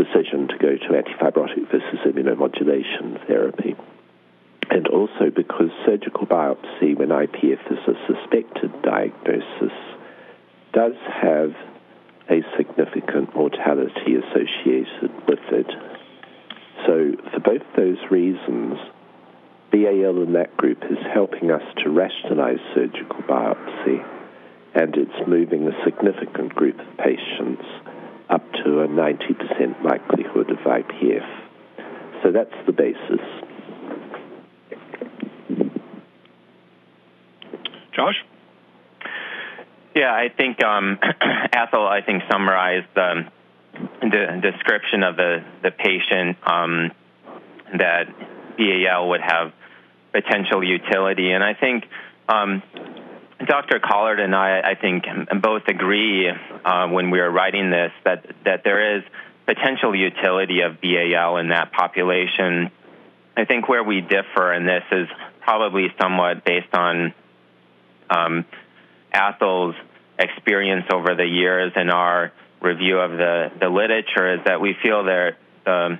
decision 0.04 0.48
to 0.48 0.58
go 0.58 0.78
to 0.78 0.90
antifibrotic 0.90 1.70
versus 1.72 2.00
immunomodulation 2.06 3.26
therapy. 3.28 3.76
And 4.70 4.88
also 4.88 5.30
because 5.36 5.70
surgical 5.86 6.26
biopsy, 6.26 6.96
when 6.96 7.10
IPF 7.10 7.72
is 7.72 7.80
a 7.88 7.94
suspected 8.08 8.82
diagnosis, 8.82 9.74
does 10.74 10.96
have 11.22 11.54
a 12.30 12.42
significant 12.56 13.36
mortality 13.36 14.16
associated 14.16 15.12
with 15.28 15.40
it. 15.52 15.68
So, 16.86 17.16
for 17.34 17.40
both 17.40 17.64
those 17.76 17.98
reasons, 18.10 18.78
BAL 19.72 20.24
in 20.24 20.34
that 20.34 20.56
group 20.58 20.84
is 20.90 20.98
helping 21.14 21.52
us 21.52 21.64
to 21.80 21.90
rationalize 21.90 22.60
surgical 22.74 23.22
biopsy, 23.24 24.06
and 24.74 24.96
it's 24.96 25.28
moving 25.28 25.68
a 25.68 25.84
significant 25.84 26.56
group 26.56 26.80
of 26.80 26.98
patients 26.98 27.66
up 28.32 28.42
to 28.64 28.82
a 28.82 28.88
90% 28.88 29.84
likelihood 29.84 30.50
of 30.50 30.58
IPF. 30.60 31.28
So 32.24 32.32
that's 32.32 32.54
the 32.66 32.72
basis. 32.72 33.20
Josh? 37.94 38.16
Yeah, 39.94 40.14
I 40.14 40.30
think 40.36 40.64
um, 40.64 40.98
Athol, 41.54 41.86
I 41.86 42.02
think, 42.06 42.24
summarized 42.32 42.88
the, 42.96 43.26
the 44.02 44.40
description 44.42 45.04
of 45.04 45.18
the, 45.18 45.44
the 45.62 45.72
patient 45.72 46.38
um, 46.46 46.92
that 47.78 48.06
BAL 48.58 49.10
would 49.10 49.22
have 49.22 49.52
potential 50.14 50.64
utility. 50.64 51.32
And 51.32 51.44
I 51.44 51.54
think 51.54 51.84
um, 52.30 52.64
Dr. 53.46 53.80
Collard 53.80 54.20
and 54.20 54.36
I, 54.36 54.62
I 54.72 54.76
think, 54.76 55.06
both 55.42 55.64
agree 55.68 56.30
uh, 56.30 56.88
when 56.88 57.10
we 57.12 57.20
were 57.20 57.32
writing 57.32 57.72
this 57.72 57.92
that, 58.06 58.26
that 58.46 58.64
there 58.64 58.98
is 58.98 59.04
potential 59.46 59.96
utility 59.96 60.62
of 60.62 60.80
BAL 60.82 61.38
in 61.38 61.50
that 61.50 61.72
population. 61.72 62.72
I 63.36 63.46
think 63.46 63.68
where 63.68 63.84
we 63.84 64.02
differ 64.02 64.54
in 64.54 64.66
this 64.66 64.84
is 64.92 65.08
probably 65.42 65.88
somewhat 66.00 66.46
based 66.46 66.74
on 66.74 67.14
um, 68.10 68.46
experience 70.20 70.86
over 70.94 71.16
the 71.16 71.26
years 71.26 71.74
and 71.76 71.90
our 71.90 72.32
review 72.62 73.00
of 73.00 73.12
the, 73.12 73.52
the 73.60 73.70
literature 73.70 74.36
is 74.36 74.40
that 74.46 74.62
we 74.62 74.76
feel 74.84 75.04
that 75.06 75.38
the 75.66 75.98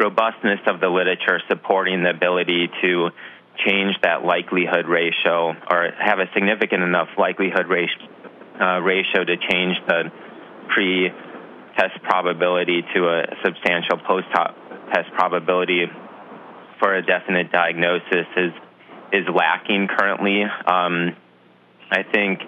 robustness 0.00 0.60
of 0.66 0.80
the 0.80 0.88
literature 0.88 1.40
supporting 1.48 2.02
the 2.02 2.10
ability 2.10 2.68
to 2.82 3.10
change 3.66 3.94
that 4.02 4.24
likelihood 4.24 4.86
ratio 4.86 5.54
or 5.70 5.90
have 5.98 6.18
a 6.18 6.26
significant 6.34 6.82
enough 6.82 7.08
likelihood 7.18 7.66
ratio, 7.68 8.08
uh, 8.60 8.78
ratio 8.80 9.24
to 9.24 9.36
change 9.36 9.76
the 9.86 10.10
pre 10.74 11.10
test 11.76 12.02
probability 12.02 12.82
to 12.94 13.08
a 13.08 13.22
substantial 13.44 13.98
post 14.06 14.26
test 14.92 15.08
probability 15.14 15.86
for 16.78 16.94
a 16.94 17.02
definite 17.04 17.52
diagnosis 17.52 18.26
is 18.36 18.52
is 19.12 19.24
lacking 19.34 19.88
currently. 19.88 20.42
Um, 20.42 21.16
I 21.90 22.02
think, 22.02 22.40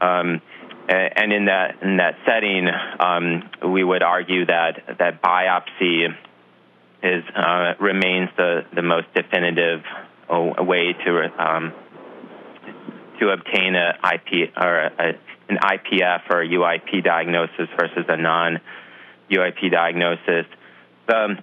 um, 0.00 0.40
and 0.88 1.32
in 1.32 1.44
that 1.46 1.82
in 1.82 1.96
that 1.98 2.16
setting, 2.26 2.68
um, 3.00 3.72
we 3.72 3.84
would 3.84 4.02
argue 4.02 4.46
that 4.46 4.98
that 4.98 5.22
biopsy 5.22 6.08
is 7.02 7.24
uh, 7.36 7.74
remains 7.80 8.30
the 8.36 8.64
the 8.74 8.82
most 8.82 9.06
definitive 9.14 9.82
way 10.40 10.92
to 10.92 11.42
um, 11.42 11.72
to 13.20 13.28
obtain 13.30 13.74
a 13.74 13.98
IP 14.14 14.52
or 14.56 14.76
a, 14.86 15.14
an 15.48 15.58
IPF 15.58 16.30
or 16.30 16.42
a 16.42 16.48
UIP 16.48 17.04
diagnosis 17.04 17.68
versus 17.78 18.04
a 18.08 18.16
non 18.16 18.60
UIP 19.30 19.70
diagnosis. 19.70 20.46
Um, 21.12 21.38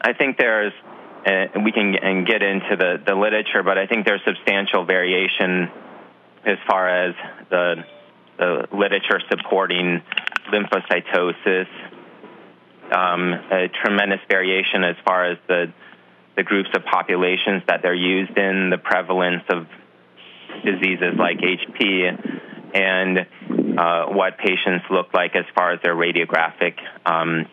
I 0.00 0.12
think 0.12 0.38
there's 0.38 0.72
and 1.26 1.64
we 1.64 1.72
can 1.72 1.96
and 1.96 2.26
get 2.26 2.42
into 2.42 2.76
the, 2.76 3.02
the 3.04 3.14
literature, 3.14 3.64
but 3.64 3.76
I 3.76 3.86
think 3.86 4.06
there's 4.06 4.22
substantial 4.24 4.84
variation 4.84 5.68
as 6.44 6.58
far 6.68 6.88
as 6.88 7.14
the, 7.50 7.84
the 8.38 8.68
literature 8.72 9.20
supporting 9.28 10.02
lymphocytosis, 10.52 11.66
um, 12.92 13.32
a 13.50 13.68
tremendous 13.82 14.20
variation 14.30 14.84
as 14.84 14.94
far 15.04 15.32
as 15.32 15.38
the, 15.48 15.72
the 16.36 16.42
groups 16.42 16.68
of 16.74 16.84
populations 16.84 17.62
that 17.68 17.80
they're 17.82 17.94
used 17.94 18.36
in, 18.36 18.70
the 18.70 18.78
prevalence 18.78 19.42
of 19.48 19.66
diseases 20.64 21.14
like 21.18 21.38
HP, 21.38 22.44
and 22.74 23.18
uh, 23.78 24.06
what 24.06 24.38
patients 24.38 24.84
look 24.90 25.14
like 25.14 25.34
as 25.34 25.44
far 25.54 25.72
as 25.72 25.80
their 25.82 25.94
radiographic 25.94 26.74
um, 27.04 27.46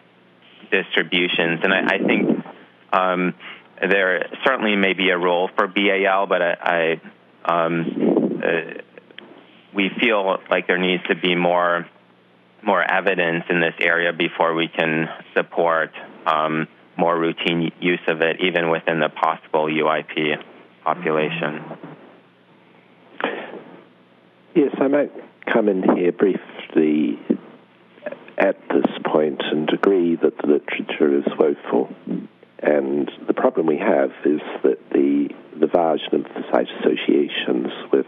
distributions. 0.71 1.61
And 1.63 1.73
I, 1.73 1.95
I 1.95 1.97
think 1.99 2.45
um, 2.91 3.33
there 3.81 4.27
certainly 4.45 4.75
may 4.75 4.93
be 4.93 5.09
a 5.09 5.17
role 5.17 5.49
for 5.55 5.67
BAL, 5.67 6.27
but 6.27 6.41
I, 6.41 6.99
I 7.45 7.65
um, 7.65 8.39
uh, 8.43 8.81
we 9.73 9.89
feel 9.99 10.37
like 10.49 10.67
there 10.67 10.77
needs 10.77 11.03
to 11.07 11.15
be 11.15 11.35
more 11.35 11.87
more 12.65 12.81
evidence 12.81 13.43
in 13.49 13.59
this 13.59 13.73
area 13.81 14.13
before 14.13 14.55
we 14.55 14.69
can 14.69 15.09
support 15.35 15.91
um, 16.25 16.65
more 16.97 17.17
routine 17.17 17.71
use 17.79 18.00
of 18.07 18.21
it, 18.21 18.41
even 18.41 18.69
within 18.69 19.00
the 19.00 19.09
possible 19.09 19.65
UIP 19.65 20.41
population. 20.83 21.63
Yes, 24.55 24.75
I 24.79 24.88
might 24.88 25.12
come 25.51 25.67
in 25.67 25.83
here 25.95 26.12
briefly 26.12 27.19
at 28.38 28.57
this 28.69 28.85
point 29.05 29.41
and 29.51 29.69
agree 29.71 30.15
that 30.15 30.38
the 30.38 30.47
literature 30.47 31.17
is 31.17 31.25
woeful. 31.38 31.93
And 32.59 33.12
the 33.27 33.33
problem 33.33 33.67
we 33.67 33.77
have 33.77 34.12
is 34.25 34.41
that 34.63 34.77
the, 34.91 35.29
the 35.59 35.67
Vage 35.67 36.01
lymphocyte 36.12 36.79
associations 36.79 37.71
with 37.91 38.05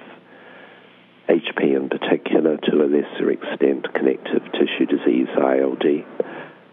HP 1.27 1.75
in 1.75 1.89
particular, 1.89 2.57
to 2.57 2.83
a 2.83 2.85
lesser 2.85 3.31
extent 3.31 3.91
connective 3.93 4.43
tissue 4.53 4.85
disease, 4.85 5.27
ILD, 5.35 5.83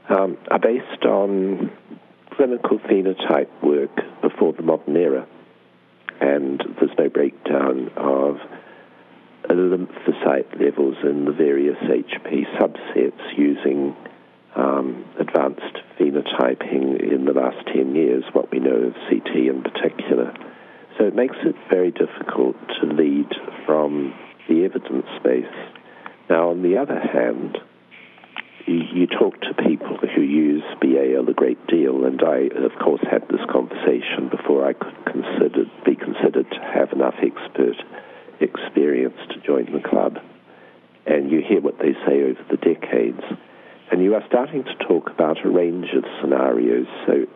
um, 0.09 0.37
are 0.51 0.59
based 0.59 1.05
on 1.05 1.71
clinical 2.37 2.79
phenotype 2.79 3.51
work 3.63 3.95
before 4.21 4.53
the 4.53 4.63
modern 4.63 4.97
era. 4.97 5.27
And 6.21 6.63
there's 6.79 6.97
no 6.99 7.09
breakdown 7.09 7.91
of 7.97 8.39
lymphocyte 9.49 10.61
levels 10.61 10.97
in 11.03 11.25
the 11.25 11.33
various 11.33 11.77
HP 11.79 12.45
subsets 12.59 13.37
using 13.37 13.97
um, 14.55 15.05
advanced 15.19 15.79
phenotyping 15.99 17.13
in 17.13 17.25
the 17.25 17.33
last 17.33 17.67
10 17.75 17.95
years, 17.95 18.25
what 18.33 18.51
we 18.51 18.59
know 18.59 18.71
of 18.71 18.95
CT 19.09 19.35
in 19.35 19.63
particular. 19.63 20.35
So 20.99 21.05
it 21.05 21.15
makes 21.15 21.37
it 21.45 21.57
very 21.71 21.91
difficult 21.91 22.57
to 22.81 22.87
lead 22.87 23.29
from 23.67 24.15
the 24.49 24.65
evidence 24.65 25.07
base. 25.25 25.47
Now, 26.29 26.51
on 26.51 26.63
the 26.63 26.77
other 26.77 27.01
hand, 27.01 27.59
you, 28.67 29.07
talk 29.07 29.41
to 29.41 29.55
people 29.55 29.97
who 30.15 30.23
use 30.23 30.63
BAL 30.81 31.29
a 31.29 31.35
great 31.35 31.65
deal, 31.67 32.05
and 32.05 32.21
I, 32.23 32.49
of 32.65 32.73
course, 32.83 33.01
had 33.11 33.29
this 33.29 33.41
conversation 33.51 34.29
before 34.31 34.67
I 34.67 34.73
could 34.73 34.95
be 35.85 35.97
considered 35.97 36.51
to 36.51 36.61
have 36.61 36.93
enough 36.93 37.15
expert 37.23 37.77
experience 38.41 39.17
to 39.31 39.41
join 39.41 39.73
the 39.73 39.87
club. 39.87 40.19
And 41.07 41.31
you 41.31 41.43
hear 41.47 41.61
what 41.61 41.79
they 41.79 41.93
say 42.07 42.23
over 42.23 42.45
the 42.51 42.57
decades. 42.57 43.23
And 43.91 44.03
you 44.03 44.15
are 44.15 44.25
starting 44.27 44.65
to 44.65 44.75
talk 44.87 45.11
about 45.11 45.45
a 45.45 45.51
range 45.51 45.89
of 45.97 46.05
scenarios. 46.21 46.87
So 47.07 47.27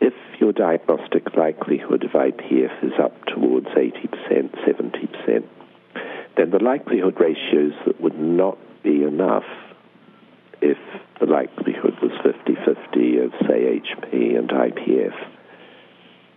if 0.00 0.14
your 0.40 0.52
diagnostic 0.52 1.34
likelihood 1.36 2.04
of 2.04 2.10
IPF 2.10 2.84
is 2.84 2.92
up 3.02 3.14
towards 3.26 3.68
80%, 3.68 4.50
70%, 4.66 5.44
then 6.36 6.50
the 6.50 6.58
likelihood 6.58 7.20
ratios 7.20 7.72
that 7.86 8.00
would 8.00 8.18
not 8.18 8.58
be 8.82 9.04
enough 9.04 9.44
if 10.62 10.78
the 11.20 11.26
likelihood 11.26 11.96
was 12.00 12.12
50 12.22 12.54
50 12.54 13.18
of, 13.18 13.32
say, 13.46 13.80
HP 13.80 14.38
and 14.38 14.48
IPF, 14.48 15.14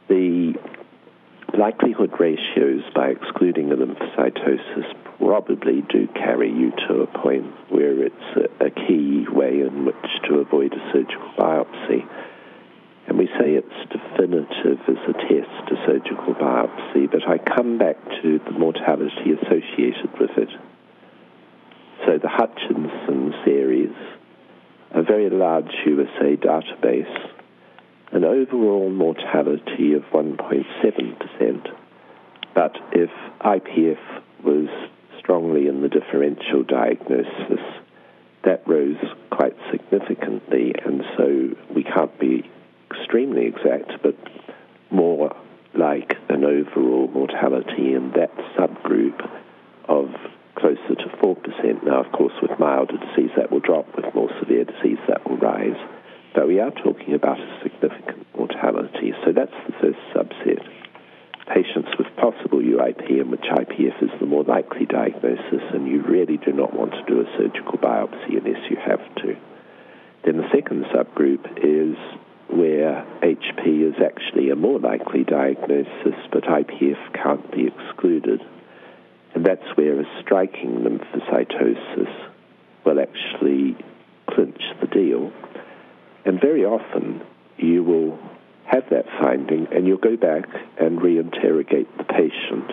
the 0.09 0.53
likelihood 1.57 2.11
ratios 2.19 2.83
by 2.93 3.09
excluding 3.09 3.71
a 3.71 3.75
lymphocytosis 3.75 4.93
probably 5.17 5.81
do 5.89 6.07
carry 6.13 6.51
you 6.51 6.71
to 6.87 7.01
a 7.01 7.07
point 7.07 7.45
where 7.69 8.03
it's 8.03 8.15
a, 8.59 8.65
a 8.65 8.69
key 8.69 9.25
way 9.29 9.61
in 9.61 9.85
which 9.85 9.95
to 10.27 10.35
avoid 10.39 10.73
a 10.73 10.91
surgical 10.91 11.31
biopsy. 11.37 12.05
And 13.07 13.17
we 13.19 13.27
say 13.39 13.53
it's 13.53 13.91
definitive 13.91 14.79
as 14.87 14.97
a 15.07 15.13
test 15.13 15.69
to 15.69 15.75
surgical 15.85 16.33
biopsy, 16.33 17.09
but 17.09 17.27
I 17.27 17.37
come 17.37 17.77
back 17.77 17.97
to 18.21 18.39
the 18.39 18.51
mortality 18.51 19.31
associated 19.31 20.19
with 20.19 20.31
it. 20.37 20.49
So 22.05 22.17
the 22.17 22.29
Hutchinson 22.29 23.33
series, 23.45 23.89
a 23.89 24.14
very 25.05 25.29
large 25.29 25.71
USA 25.85 26.35
database, 26.35 27.29
an 28.11 28.23
overall 28.23 28.89
mortality 28.89 29.93
of 29.93 30.03
1.7%. 30.13 31.67
But 32.53 32.75
if 32.91 33.09
IPF 33.41 33.99
was 34.43 34.69
strongly 35.19 35.67
in 35.67 35.81
the 35.81 35.89
differential 35.89 36.63
diagnosis, 36.63 37.59
that 38.43 38.65
rose 38.67 39.03
quite 39.31 39.55
significantly, 39.71 40.73
and 40.85 41.03
so 41.17 41.49
we 41.73 41.83
can't 41.83 42.17
be 42.19 42.49
extremely 42.91 43.47
exact, 43.47 43.91
but 44.03 44.15
more 44.91 45.35
like 45.73 46.13
an 46.29 46.45
overall 46.45 47.07
mortality 47.09 47.93
in 47.93 48.11
that 48.15 48.33
subgroup 48.57 49.29
of 49.89 50.09
closer 50.55 50.95
to 50.95 51.07
4%. 51.21 51.83
Now, 51.83 52.03
of 52.03 52.11
course, 52.11 52.33
with 52.41 52.59
milder 52.59 52.97
disease, 52.97 53.31
that 53.37 53.51
will 53.51 53.59
drop. 53.59 53.85
With 53.95 54.13
more 54.15 54.29
severe 54.39 54.65
disease, 54.65 54.99
that 55.07 55.29
will 55.29 55.37
rise. 55.37 55.77
But 56.33 56.47
we 56.47 56.59
are 56.59 56.71
talking 56.71 57.13
about 57.13 57.39
a 57.39 57.59
significant 57.63 58.27
mortality. 58.35 59.13
So 59.23 59.31
that's 59.31 59.55
the 59.67 59.73
first 59.79 59.99
subset. 60.13 60.63
Patients 61.53 61.89
with 61.97 62.07
possible 62.17 62.59
UIP, 62.59 63.09
in 63.09 63.29
which 63.29 63.45
IPF 63.45 64.01
is 64.01 64.09
the 64.19 64.25
more 64.25 64.43
likely 64.43 64.85
diagnosis, 64.85 65.63
and 65.73 65.87
you 65.87 66.01
really 66.01 66.37
do 66.37 66.51
not 66.51 66.73
want 66.73 66.91
to 66.91 67.03
do 67.07 67.21
a 67.21 67.37
surgical 67.37 67.77
biopsy 67.77 68.37
unless 68.37 68.69
you 68.69 68.77
have 68.77 69.03
to. 69.21 69.37
Then 70.25 70.37
the 70.37 70.49
second 70.51 70.85
subgroup 70.85 71.45
is 71.63 71.95
where 72.49 73.05
HP 73.21 73.87
is 73.87 73.95
actually 74.03 74.49
a 74.49 74.55
more 74.55 74.79
likely 74.79 75.23
diagnosis, 75.23 76.17
but 76.31 76.43
IPF 76.43 77.13
can't 77.13 77.51
be 77.51 77.67
excluded. 77.67 78.41
And 79.35 79.45
that's 79.45 79.75
where 79.75 79.99
a 79.99 80.05
striking 80.21 80.79
lymphocytosis 80.79 82.29
will 82.85 82.99
actually 83.01 83.75
clinch 84.29 84.61
the 84.79 84.87
deal. 84.87 85.31
And 86.23 86.39
very 86.39 86.63
often 86.63 87.21
you 87.57 87.83
will 87.83 88.17
have 88.65 88.89
that 88.89 89.05
finding 89.21 89.67
and 89.71 89.85
you'll 89.85 89.97
go 89.97 90.15
back 90.15 90.47
and 90.79 90.99
reinterrogate 90.99 91.97
the 91.97 92.05
patient. 92.05 92.71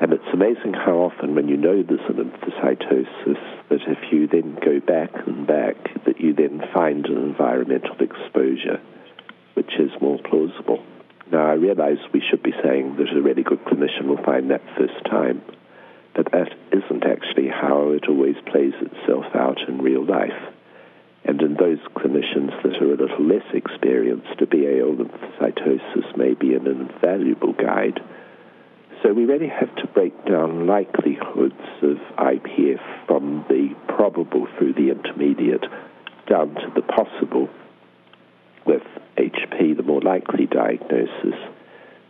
And 0.00 0.12
it's 0.12 0.32
amazing 0.32 0.74
how 0.74 0.98
often 0.98 1.34
when 1.34 1.48
you 1.48 1.56
know 1.56 1.82
there's 1.82 2.00
an 2.08 2.30
lymphocytosis 2.30 3.68
that 3.68 3.80
if 3.88 4.12
you 4.12 4.28
then 4.28 4.56
go 4.64 4.78
back 4.78 5.10
and 5.26 5.46
back 5.46 5.74
that 6.06 6.20
you 6.20 6.32
then 6.32 6.62
find 6.72 7.04
an 7.06 7.18
environmental 7.18 7.96
exposure 8.00 8.80
which 9.54 9.72
is 9.80 9.90
more 10.00 10.18
plausible. 10.18 10.84
Now 11.32 11.48
I 11.48 11.54
realize 11.54 11.98
we 12.14 12.22
should 12.30 12.44
be 12.44 12.52
saying 12.62 12.96
that 12.96 13.08
a 13.12 13.20
really 13.20 13.42
good 13.42 13.64
clinician 13.64 14.06
will 14.06 14.22
find 14.22 14.52
that 14.52 14.62
first 14.78 15.04
time, 15.10 15.42
but 16.18 16.32
that 16.32 16.52
isn't 16.72 17.06
actually 17.06 17.46
how 17.46 17.92
it 17.92 18.08
always 18.08 18.34
plays 18.50 18.74
itself 18.80 19.24
out 19.36 19.60
in 19.68 19.78
real 19.78 20.04
life. 20.04 20.52
And 21.24 21.40
in 21.40 21.54
those 21.54 21.78
clinicians 21.94 22.60
that 22.64 22.82
are 22.82 22.92
a 22.92 22.96
little 22.96 23.24
less 23.24 23.46
experienced, 23.54 24.40
a 24.40 24.46
BAL 24.46 24.98
lymphocytosis 24.98 26.16
may 26.16 26.34
be 26.34 26.54
an 26.54 26.66
invaluable 26.66 27.52
guide. 27.52 28.00
So 29.00 29.12
we 29.12 29.26
really 29.26 29.46
have 29.46 29.72
to 29.76 29.86
break 29.86 30.12
down 30.26 30.66
likelihoods 30.66 31.54
of 31.82 31.98
IPF 32.18 33.06
from 33.06 33.44
the 33.48 33.76
probable 33.86 34.48
through 34.58 34.72
the 34.72 34.90
intermediate 34.90 35.66
down 36.28 36.52
to 36.52 36.72
the 36.74 36.82
possible 36.82 37.48
with 38.66 38.82
HP, 39.16 39.76
the 39.76 39.84
more 39.84 40.00
likely 40.00 40.46
diagnosis, 40.46 41.38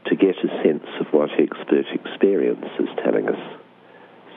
to 0.06 0.16
get 0.16 0.36
a 0.42 0.62
sense 0.64 0.88
of 0.98 1.08
what 1.12 1.28
expert 1.38 1.84
experience 1.92 2.64
is 2.80 2.88
telling 3.04 3.28
us. 3.28 3.58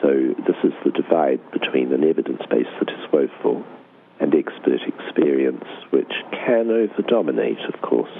So 0.02 0.10
this 0.48 0.58
is 0.64 0.74
the 0.84 0.92
divide 0.92 1.40
between 1.52 1.94
an 1.94 2.04
evidence 2.04 2.42
base 2.50 2.66
that 2.80 2.90
is 2.90 3.12
woeful 3.14 3.64
and 4.20 4.34
expert 4.34 4.82
experience, 4.88 5.66
which 5.92 6.12
can 6.32 6.70
over-dominate, 6.72 7.60
of 7.74 7.82
course. 7.82 8.12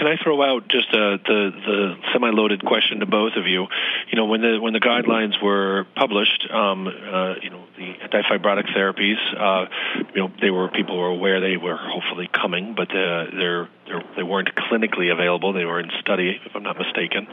Can 0.00 0.08
I 0.08 0.16
throw 0.16 0.40
out 0.40 0.66
just 0.68 0.88
uh, 0.94 1.20
the 1.28 1.52
the 1.66 1.94
semi-loaded 2.14 2.64
question 2.64 3.00
to 3.00 3.06
both 3.06 3.34
of 3.36 3.46
you? 3.46 3.66
You 4.10 4.16
know, 4.16 4.24
when 4.24 4.40
the 4.40 4.58
when 4.58 4.72
the 4.72 4.80
guidelines 4.80 5.34
were 5.42 5.84
published, 5.94 6.48
um, 6.50 6.86
uh, 6.86 7.34
you 7.42 7.50
know, 7.50 7.62
the 7.76 7.92
antifibrotic 8.08 8.74
therapies, 8.74 9.18
uh, 9.38 9.66
you 10.14 10.22
know, 10.22 10.32
they 10.40 10.48
were 10.48 10.68
people 10.68 10.96
were 10.98 11.08
aware 11.08 11.42
they 11.42 11.58
were 11.58 11.76
hopefully 11.76 12.30
coming, 12.32 12.74
but 12.74 12.88
uh, 12.88 13.26
they're, 13.30 13.68
they 14.16 14.22
weren't 14.22 14.48
clinically 14.54 15.12
available. 15.12 15.52
They 15.52 15.66
were 15.66 15.80
in 15.80 15.90
study, 16.00 16.40
if 16.46 16.56
I'm 16.56 16.62
not 16.62 16.78
mistaken, 16.78 17.26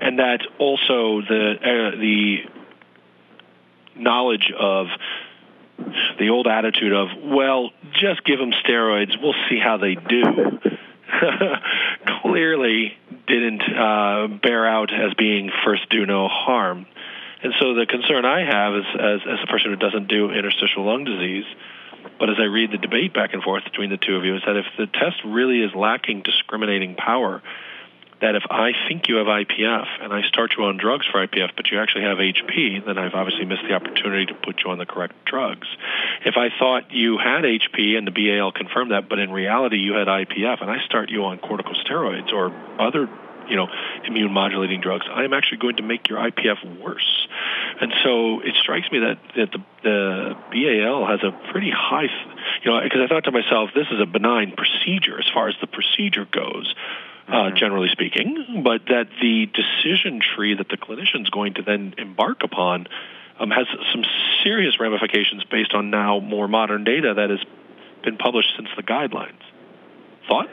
and 0.00 0.18
that 0.18 0.40
also 0.58 1.20
the 1.20 1.52
uh, 1.62 1.96
the 1.96 2.38
knowledge 3.94 4.50
of 4.58 4.88
the 6.18 6.30
old 6.30 6.48
attitude 6.48 6.92
of, 6.92 7.08
well, 7.22 7.70
just 7.92 8.24
give 8.24 8.40
them 8.40 8.50
steroids, 8.50 9.12
we'll 9.22 9.32
see 9.48 9.60
how 9.60 9.76
they 9.76 9.94
do. 9.94 10.58
clearly 12.22 12.96
didn't 13.26 13.62
uh, 13.62 14.28
bear 14.42 14.66
out 14.66 14.92
as 14.92 15.14
being 15.14 15.50
first 15.64 15.88
do 15.90 16.06
no 16.06 16.28
harm. 16.28 16.86
And 17.42 17.54
so 17.58 17.74
the 17.74 17.86
concern 17.86 18.24
I 18.24 18.44
have 18.44 18.74
is, 18.74 18.84
as, 18.94 19.20
as 19.26 19.38
a 19.42 19.46
person 19.46 19.70
who 19.70 19.76
doesn't 19.76 20.08
do 20.08 20.30
interstitial 20.30 20.84
lung 20.84 21.04
disease, 21.04 21.44
but 22.18 22.28
as 22.28 22.36
I 22.38 22.44
read 22.44 22.70
the 22.70 22.78
debate 22.78 23.14
back 23.14 23.32
and 23.32 23.42
forth 23.42 23.64
between 23.64 23.90
the 23.90 23.96
two 23.96 24.16
of 24.16 24.24
you, 24.24 24.36
is 24.36 24.42
that 24.46 24.56
if 24.56 24.66
the 24.76 24.86
test 24.86 25.16
really 25.24 25.62
is 25.62 25.74
lacking 25.74 26.22
discriminating 26.22 26.94
power, 26.96 27.42
that 28.20 28.34
if 28.34 28.42
I 28.50 28.72
think 28.88 29.08
you 29.08 29.16
have 29.16 29.26
IPF 29.26 29.86
and 30.02 30.12
I 30.12 30.22
start 30.28 30.54
you 30.56 30.64
on 30.64 30.76
drugs 30.76 31.06
for 31.06 31.26
IPF, 31.26 31.50
but 31.56 31.70
you 31.70 31.80
actually 31.80 32.04
have 32.04 32.18
HP, 32.18 32.84
then 32.84 32.98
I've 32.98 33.14
obviously 33.14 33.46
missed 33.46 33.62
the 33.66 33.74
opportunity 33.74 34.26
to 34.26 34.34
put 34.34 34.62
you 34.62 34.70
on 34.70 34.78
the 34.78 34.86
correct 34.86 35.14
drugs. 35.24 35.66
If 36.24 36.36
I 36.36 36.48
thought 36.58 36.92
you 36.92 37.18
had 37.18 37.44
HP 37.44 37.96
and 37.96 38.06
the 38.06 38.10
BAL 38.10 38.52
confirmed 38.52 38.90
that, 38.90 39.08
but 39.08 39.18
in 39.18 39.30
reality 39.30 39.78
you 39.78 39.94
had 39.94 40.06
IPF, 40.06 40.60
and 40.60 40.70
I 40.70 40.84
start 40.84 41.10
you 41.10 41.24
on 41.24 41.38
corticosteroids 41.38 42.32
or 42.32 42.52
other 42.78 43.08
you 43.48 43.56
know, 43.56 43.68
immune 44.06 44.32
modulating 44.32 44.80
drugs, 44.80 45.06
I 45.10 45.24
am 45.24 45.32
actually 45.32 45.58
going 45.58 45.76
to 45.76 45.82
make 45.82 46.08
your 46.08 46.18
IPF 46.18 46.80
worse. 46.80 47.26
And 47.80 47.92
so 48.04 48.40
it 48.40 48.54
strikes 48.62 48.90
me 48.92 49.00
that, 49.00 49.18
that 49.34 49.50
the, 49.50 49.58
the 49.82 50.36
BAL 50.52 51.06
has 51.06 51.20
a 51.24 51.32
pretty 51.50 51.70
high, 51.70 52.06
you 52.62 52.70
know, 52.70 52.80
because 52.80 53.00
I 53.02 53.08
thought 53.08 53.24
to 53.24 53.32
myself, 53.32 53.70
this 53.74 53.88
is 53.90 54.00
a 54.00 54.06
benign 54.06 54.54
procedure 54.56 55.18
as 55.18 55.26
far 55.34 55.48
as 55.48 55.56
the 55.60 55.66
procedure 55.66 56.26
goes 56.26 56.72
uh, 57.28 57.32
mm-hmm. 57.32 57.56
generally 57.56 57.88
speaking, 57.92 58.62
but 58.64 58.82
that 58.86 59.08
the 59.20 59.46
decision 59.46 60.20
tree 60.20 60.54
that 60.54 60.68
the 60.68 60.76
clinician 60.76 61.22
is 61.22 61.30
going 61.30 61.54
to 61.54 61.62
then 61.62 61.94
embark 61.98 62.42
upon 62.42 62.86
um, 63.38 63.50
has 63.50 63.66
some 63.92 64.04
serious 64.44 64.78
ramifications 64.78 65.44
based 65.50 65.72
on 65.74 65.90
now 65.90 66.20
more 66.20 66.48
modern 66.48 66.84
data 66.84 67.14
that 67.14 67.30
has 67.30 67.40
been 68.04 68.16
published 68.16 68.50
since 68.56 68.68
the 68.76 68.82
guidelines. 68.82 69.40
Thoughts? 70.28 70.50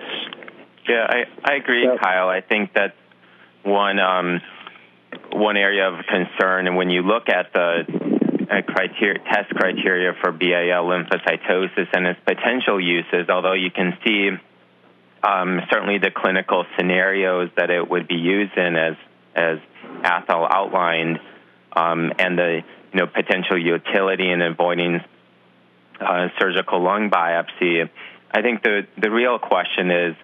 Yeah, 0.88 1.06
I, 1.08 1.26
I 1.44 1.56
agree, 1.56 1.84
yeah. 1.84 1.98
Kyle. 2.02 2.30
I 2.30 2.42
think 2.42 2.74
that 2.74 2.96
one 3.64 4.00
um, 4.00 4.42
one 5.32 5.58
area 5.58 5.90
of 5.90 6.06
concern, 6.06 6.68
and 6.68 6.78
when 6.78 6.90
you 6.90 7.02
look 7.02 7.30
at 7.30 7.52
the 7.54 7.84
uh, 8.50 8.62
criteria, 8.62 9.20
test 9.20 9.50
criteria 9.54 10.14
for 10.22 10.32
BAL 10.32 10.86
lymphocytosis 10.86 11.88
and 11.94 12.08
its 12.08 12.20
potential 12.26 12.80
uses, 12.80 13.30
although 13.30 13.54
you 13.54 13.72
can 13.72 13.98
see 14.06 14.30
um, 15.24 15.62
certainly 15.72 15.98
the 15.98 16.12
clinical 16.12 16.66
scenarios 16.78 17.50
that 17.58 17.70
it 17.70 17.90
would 17.90 18.08
be 18.08 18.16
used 18.16 18.58
in, 18.58 18.76
as 18.76 18.96
as 19.36 19.60
Athol 20.04 20.48
outlined, 20.50 21.20
um, 21.74 22.14
and 22.20 22.38
the 22.38 22.62
you 22.94 23.00
know 23.00 23.08
potential 23.08 23.58
utility 23.58 24.30
in 24.30 24.42
avoiding 24.42 25.02
uh, 26.00 26.28
surgical 26.40 26.84
lung 26.84 27.10
biopsy. 27.10 27.90
I 28.32 28.42
think 28.42 28.64
the 28.64 28.88
the 28.98 29.10
real 29.10 29.40
question 29.40 29.92
is, 29.92 30.16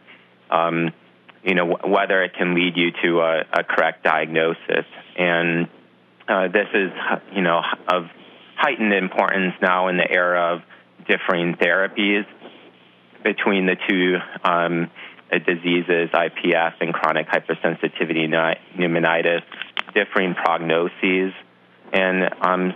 um, 0.49 0.91
you 1.43 1.55
know, 1.55 1.77
whether 1.85 2.23
it 2.23 2.33
can 2.35 2.53
lead 2.53 2.77
you 2.77 2.91
to 3.03 3.19
a, 3.21 3.41
a 3.53 3.63
correct 3.63 4.03
diagnosis, 4.03 4.85
and 5.17 5.67
uh, 6.27 6.47
this 6.49 6.67
is 6.73 6.91
you 7.33 7.41
know 7.41 7.61
of 7.87 8.05
heightened 8.55 8.93
importance 8.93 9.55
now 9.61 9.87
in 9.87 9.97
the 9.97 10.09
era 10.09 10.55
of 10.55 10.61
differing 11.07 11.55
therapies 11.55 12.25
between 13.23 13.65
the 13.65 13.75
two 13.87 14.17
um, 14.43 14.91
diseases, 15.31 16.09
IPF 16.11 16.73
and 16.81 16.93
chronic 16.93 17.27
hypersensitivity 17.27 18.29
pneumonitis, 18.77 19.41
differing 19.93 20.35
prognoses. 20.35 21.33
And 21.91 22.29
um, 22.41 22.73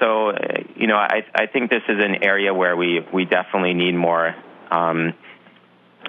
so, 0.00 0.32
you 0.76 0.86
know, 0.86 0.96
I, 0.96 1.24
I 1.34 1.46
think 1.46 1.70
this 1.70 1.82
is 1.88 2.02
an 2.02 2.22
area 2.22 2.52
where 2.54 2.76
we, 2.76 3.00
we 3.12 3.24
definitely 3.24 3.74
need 3.74 3.94
more 3.94 4.34
um, 4.70 5.14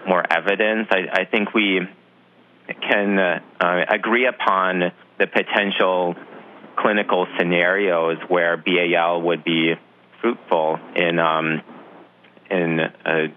more 0.08 0.24
evidence. 0.30 0.88
I, 0.92 1.22
I 1.22 1.26
think 1.26 1.54
we 1.54 1.82
can 2.82 3.20
uh, 3.20 3.40
uh, 3.60 3.86
agree 3.90 4.28
upon 4.28 4.92
the 5.18 5.28
potential 5.28 6.16
clinical 6.78 7.28
scenarios 7.38 8.18
where 8.28 8.58
BAL 8.58 9.22
would 9.24 9.44
be 9.44 9.74
fruitful 10.22 10.80
in 10.96 11.20
um, 11.20 11.62
in 12.50 12.80
uh, 12.80 13.28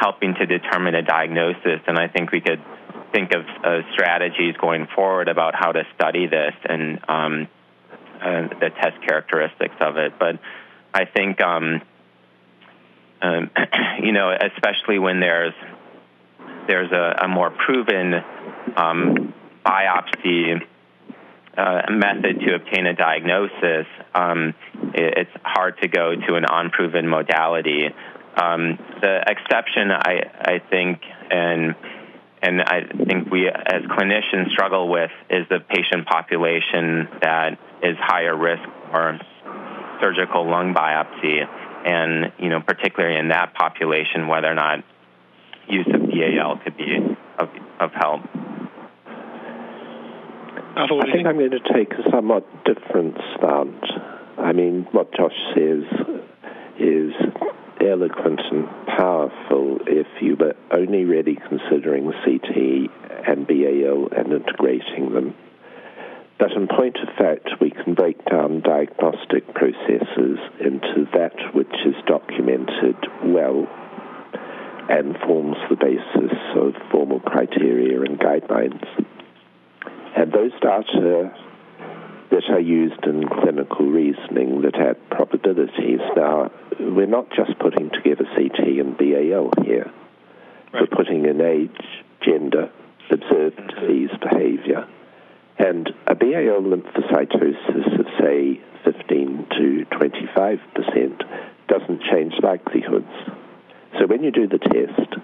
helping 0.00 0.34
to 0.34 0.46
determine 0.46 0.94
a 0.94 1.02
diagnosis. 1.02 1.80
And 1.86 1.98
I 1.98 2.08
think 2.08 2.32
we 2.32 2.40
could 2.40 2.60
think 3.12 3.32
of 3.34 3.44
uh, 3.44 3.80
strategies 3.92 4.56
going 4.56 4.86
forward 4.94 5.28
about 5.28 5.54
how 5.54 5.72
to 5.72 5.82
study 5.94 6.26
this 6.26 6.54
and 6.64 6.98
um, 7.08 7.48
uh, 8.20 8.48
the 8.60 8.70
test 8.80 9.02
characteristics 9.06 9.74
of 9.80 9.98
it. 9.98 10.14
But 10.18 10.38
I 10.94 11.04
think, 11.04 11.40
um, 11.42 11.82
um, 13.20 13.50
you 14.02 14.12
know, 14.12 14.30
especially 14.30 14.98
when 14.98 15.20
there's 15.20 15.54
there's 16.66 16.92
a, 16.92 17.24
a 17.24 17.28
more 17.28 17.50
proven 17.50 18.14
um, 18.76 19.34
biopsy 19.66 20.60
uh, 21.56 21.82
method 21.90 22.40
to 22.40 22.54
obtain 22.54 22.86
a 22.86 22.94
diagnosis, 22.94 23.86
um, 24.14 24.54
it, 24.94 25.18
it's 25.18 25.30
hard 25.42 25.78
to 25.82 25.88
go 25.88 26.14
to 26.14 26.34
an 26.34 26.44
unproven 26.48 27.08
modality. 27.08 27.88
Um, 28.36 28.78
the 29.00 29.24
exception, 29.26 29.90
I, 29.90 30.30
I 30.40 30.58
think, 30.70 31.00
and 31.30 31.74
and 32.42 32.62
I 32.62 32.86
think 33.06 33.30
we 33.30 33.48
as 33.48 33.82
clinicians 33.82 34.50
struggle 34.52 34.88
with 34.88 35.10
is 35.28 35.46
the 35.50 35.58
patient 35.60 36.06
population 36.06 37.08
that 37.20 37.58
is 37.82 37.96
higher 38.00 38.36
risk 38.36 38.62
for 38.90 39.18
surgical 40.00 40.48
lung 40.48 40.72
biopsy, 40.74 41.44
and 41.84 42.32
you 42.38 42.48
know 42.48 42.60
particularly 42.60 43.18
in 43.18 43.28
that 43.28 43.54
population, 43.54 44.28
whether 44.28 44.48
or 44.50 44.54
not 44.54 44.84
use 45.68 45.86
of 45.92 46.00
BAL 46.00 46.60
could 46.64 46.76
be 46.76 46.96
of, 47.38 47.48
of 47.78 47.90
help. 47.92 48.22
I 50.76 51.12
think 51.12 51.26
I'm 51.26 51.36
going 51.36 51.50
to 51.50 51.74
take 51.74 51.92
a 51.92 52.10
somewhat 52.10 52.46
different 52.64 53.16
stance. 53.36 53.84
I 54.38 54.52
mean, 54.52 54.86
what 54.92 55.12
Josh 55.14 55.36
says 55.54 55.82
is 56.78 57.12
eloquent 57.80 58.40
and 58.50 58.68
powerful 58.86 59.78
if 59.86 60.06
you 60.20 60.36
were 60.36 60.54
only 60.70 61.04
really 61.04 61.36
considering 61.48 62.12
CT 62.24 62.90
and 63.26 63.46
BAL 63.46 64.08
and 64.16 64.32
integrating 64.32 65.12
them. 65.12 65.34
But 66.38 66.52
in 66.52 66.68
point 66.68 66.96
of 66.96 67.14
fact, 67.16 67.60
we 67.60 67.70
can 67.70 67.94
break 67.94 68.24
down 68.24 68.62
diagnostic 68.62 69.52
processes 69.54 70.38
into 70.58 71.06
that 71.12 71.36
which 71.54 71.74
is 71.84 71.94
documented 72.06 72.96
well 73.24 73.66
and 74.88 75.16
forms 75.18 75.56
the 75.68 75.76
basis 75.76 76.36
of 76.56 76.74
formal 76.90 77.20
criteria 77.20 78.00
and 78.00 78.18
guidelines. 78.18 78.82
And 80.16 80.32
those 80.32 80.52
data 80.60 81.32
that 82.30 82.44
are 82.48 82.60
used 82.60 83.04
in 83.04 83.28
clinical 83.28 83.86
reasoning 83.86 84.62
that 84.62 84.76
add 84.76 85.10
probabilities. 85.10 86.00
Now, 86.16 86.50
we're 86.78 87.06
not 87.06 87.28
just 87.30 87.58
putting 87.58 87.90
together 87.90 88.24
CT 88.36 88.58
and 88.78 88.96
BAL 88.96 89.50
here. 89.64 89.90
Right. 90.72 90.82
We're 90.82 90.96
putting 90.96 91.24
in 91.24 91.40
age, 91.40 92.04
gender, 92.22 92.70
observed 93.10 93.56
disease 93.74 94.10
behavior, 94.22 94.86
and 95.58 95.90
a 96.06 96.14
BAL 96.14 96.62
lymphocytosis 96.62 97.98
of, 97.98 98.06
say, 98.20 98.60
15 98.84 99.46
to 99.58 99.84
25 99.86 100.60
percent 100.74 101.22
doesn't 101.68 102.02
change 102.02 102.34
likelihoods. 102.42 103.12
So 103.98 104.06
when 104.06 104.22
you 104.22 104.30
do 104.30 104.46
the 104.46 104.58
test, 104.58 105.14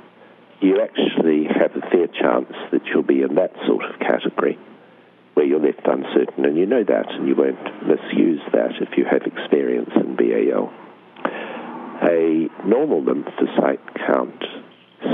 you 0.60 0.80
actually 0.80 1.44
have 1.44 1.76
a 1.76 1.80
fair 1.88 2.08
chance 2.08 2.52
that 2.72 2.84
you'll 2.86 3.02
be 3.02 3.22
in 3.22 3.36
that 3.36 3.54
sort 3.66 3.84
of 3.84 3.98
category 4.00 4.58
where 5.36 5.44
you're 5.44 5.60
left 5.60 5.84
uncertain, 5.84 6.46
and 6.46 6.56
you 6.56 6.64
know 6.64 6.82
that, 6.82 7.10
and 7.10 7.28
you 7.28 7.36
won't 7.36 7.60
misuse 7.86 8.40
that 8.54 8.72
if 8.80 8.96
you 8.96 9.04
have 9.04 9.20
experience 9.22 9.90
in 9.94 10.16
BAL. 10.16 10.72
A 12.08 12.48
normal 12.66 13.02
lymphocyte 13.02 14.06
count 14.06 14.42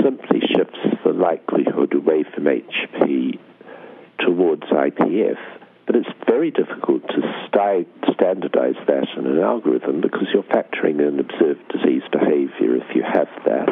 simply 0.01 0.39
shifts 0.55 0.79
the 1.03 1.11
likelihood 1.11 1.93
away 1.93 2.23
from 2.33 2.45
HP 2.45 3.37
towards 4.19 4.63
IPF 4.63 5.37
But 5.85 5.97
it's 5.97 6.09
very 6.25 6.51
difficult 6.51 7.05
to 7.09 7.47
sti- 7.47 7.85
standardize 8.13 8.79
that 8.87 9.07
in 9.17 9.25
an 9.27 9.39
algorithm 9.39 9.99
because 9.99 10.27
you're 10.33 10.43
factoring 10.43 11.05
in 11.05 11.19
observed 11.19 11.67
disease 11.67 12.03
behavior 12.11 12.77
if 12.77 12.95
you 12.95 13.03
have 13.03 13.27
that, 13.45 13.69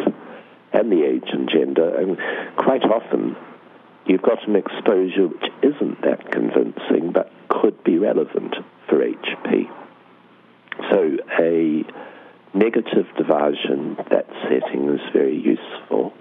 and 0.73 0.91
the 0.91 1.05
age 1.05 1.29
and 1.31 1.49
gender. 1.49 1.95
And 1.95 2.17
quite 2.57 2.83
often, 2.83 3.37
you've 4.05 4.21
got 4.21 4.47
an 4.47 4.55
exposure 4.55 5.27
which 5.27 5.51
isn't 5.61 6.01
that 6.01 6.31
convincing 6.31 7.11
but 7.11 7.31
could 7.49 7.83
be 7.83 7.97
relevant 7.97 8.55
for 8.87 8.97
HP. 8.97 9.69
So 10.89 11.17
a 11.39 11.83
negative 12.53 13.05
diversion, 13.17 13.95
that 14.09 14.27
setting 14.49 14.89
is 14.89 15.01
very 15.13 15.37
useful. 15.37 16.13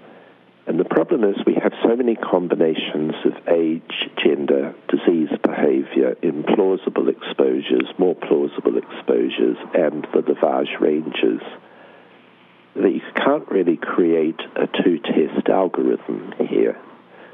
And 0.67 0.79
the 0.79 0.85
problem 0.85 1.23
is 1.23 1.35
we 1.45 1.55
have 1.55 1.73
so 1.83 1.95
many 1.95 2.15
combinations 2.15 3.13
of 3.25 3.33
age, 3.47 4.09
gender, 4.23 4.75
disease 4.87 5.29
behavior, 5.43 6.15
implausible 6.21 7.09
exposures, 7.09 7.87
more 7.97 8.15
plausible 8.15 8.77
exposures, 8.77 9.57
and 9.73 10.07
the 10.13 10.21
lavage 10.21 10.79
ranges 10.79 11.41
that 12.75 12.91
you 12.91 13.01
can't 13.15 13.49
really 13.49 13.75
create 13.75 14.39
a 14.55 14.67
two 14.83 14.99
test 14.99 15.49
algorithm 15.49 16.33
here. 16.47 16.77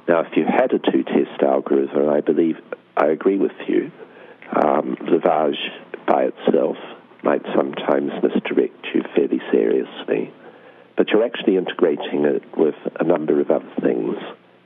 Now, 0.07 0.21
if 0.21 0.37
you 0.37 0.45
had 0.45 0.71
a 0.73 0.79
two 0.79 1.03
test 1.03 1.41
algorithm, 1.41 2.09
I 2.09 2.21
believe, 2.21 2.57
I 2.95 3.07
agree 3.07 3.37
with 3.37 3.51
you, 3.67 3.91
um, 4.55 4.95
lavage 5.01 5.57
by 6.07 6.29
itself 6.31 6.77
might 7.23 7.43
sometimes 7.55 8.11
misdirect 8.23 8.87
you 8.93 9.03
fairly 9.15 9.41
seriously 9.51 10.31
but 10.97 11.09
you're 11.09 11.23
actually 11.23 11.55
integrating 11.55 12.25
it 12.25 12.43
with 12.57 12.75
a 12.99 13.03
number 13.03 13.39
of 13.39 13.51
other 13.51 13.71
things. 13.81 14.17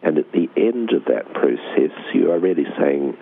And 0.01 0.17
at 0.17 0.31
the 0.31 0.49
end 0.57 0.91
of 0.93 1.05
that 1.05 1.31
process, 1.33 1.91
you 2.13 2.31
are 2.31 2.39
really 2.39 2.65
saying 2.79 3.17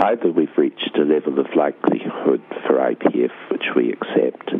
either 0.00 0.30
we've 0.30 0.56
reached 0.56 0.96
a 0.96 1.04
level 1.04 1.38
of 1.38 1.46
likelihood 1.54 2.40
for 2.66 2.78
IPF 2.78 3.32
which 3.50 3.66
we 3.76 3.92
accept, 3.92 4.52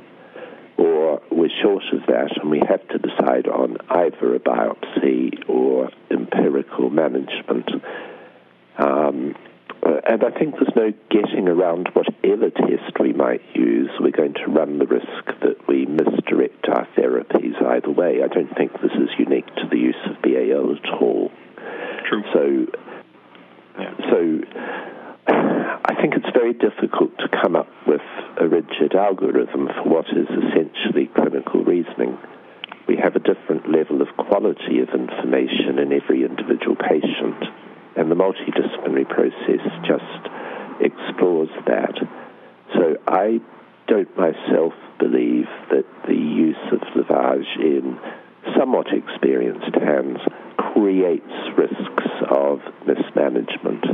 or 0.82 1.22
we're 1.30 1.48
short 1.62 1.84
of 1.92 2.00
that 2.08 2.30
and 2.40 2.50
we 2.50 2.60
have 2.68 2.86
to 2.88 2.98
decide 2.98 3.46
on 3.46 3.76
either 3.88 4.34
a 4.34 4.40
biopsy 4.40 5.48
or 5.48 5.90
empirical 6.10 6.90
management. 6.90 7.70
Um, 8.78 9.34
uh, 9.84 10.00
and 10.08 10.24
I 10.24 10.30
think 10.30 10.54
there's 10.54 10.74
no 10.74 10.92
getting 11.10 11.48
around 11.48 11.88
whatever 11.92 12.50
test 12.50 12.98
we 13.00 13.12
might 13.12 13.42
use. 13.54 13.90
We're 14.00 14.10
going 14.10 14.34
to 14.34 14.46
run 14.46 14.78
the 14.78 14.86
risk 14.86 15.26
that 15.42 15.68
we 15.68 15.86
misdirect 15.86 16.68
our 16.68 16.86
therapies 16.96 17.60
either 17.62 17.90
way. 17.90 18.20
I 18.22 18.28
don't 18.28 18.54
think 18.56 18.72
this 18.74 18.92
is 18.92 19.10
unique 19.18 19.46
to 19.46 19.68
the 19.70 19.78
use 19.78 19.96
of 20.06 20.20
BAL 20.22 20.76
at 20.76 21.00
all. 21.00 21.30
True. 22.08 22.22
So, 22.32 22.66
yeah. 23.78 23.94
so 24.10 24.40
I 25.26 25.94
think 26.00 26.14
it's 26.14 26.30
very 26.34 26.52
difficult 26.52 27.16
to 27.18 27.28
come 27.28 27.56
up 27.56 27.68
with 27.86 28.00
a 28.40 28.48
rigid 28.48 28.94
algorithm 28.94 29.68
for 29.68 29.88
what 29.88 30.06
is 30.08 30.26
essentially 30.28 31.10
clinical 31.14 31.64
reasoning. 31.64 32.18
We 32.88 32.96
have 32.96 33.14
a 33.14 33.20
different 33.20 33.70
level 33.70 34.02
of 34.02 34.08
quality 34.16 34.80
of 34.80 34.88
information 34.90 35.78
in 35.78 35.92
every 35.92 36.24
individual 36.24 36.76
patient 36.76 37.44
and 37.96 38.10
the 38.10 38.14
multidisciplinary 38.14 39.08
process 39.08 39.62
just 39.86 40.28
explores 40.80 41.50
that. 41.66 41.94
So 42.74 42.96
I 43.06 43.40
don't 43.86 44.16
myself 44.16 44.72
believe 44.98 45.46
that 45.70 45.84
the 46.06 46.14
use 46.14 46.56
of 46.72 46.80
lavage 46.96 47.56
in 47.60 47.98
somewhat 48.56 48.86
experienced 48.92 49.74
hands 49.74 50.18
creates 50.56 51.32
risks 51.56 52.10
of 52.30 52.60
mismanagement. 52.86 53.84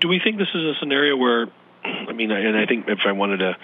Do, 0.00 0.08
we 0.08 0.20
think 0.20 0.38
this 0.38 0.48
is 0.54 0.64
a 0.64 0.74
scenario 0.80 1.16
where, 1.16 1.46
I 1.84 2.12
mean, 2.12 2.30
and 2.30 2.56
I 2.56 2.66
think 2.66 2.88
if 2.88 3.00
I 3.04 3.12
wanted 3.12 3.38
to 3.38 3.56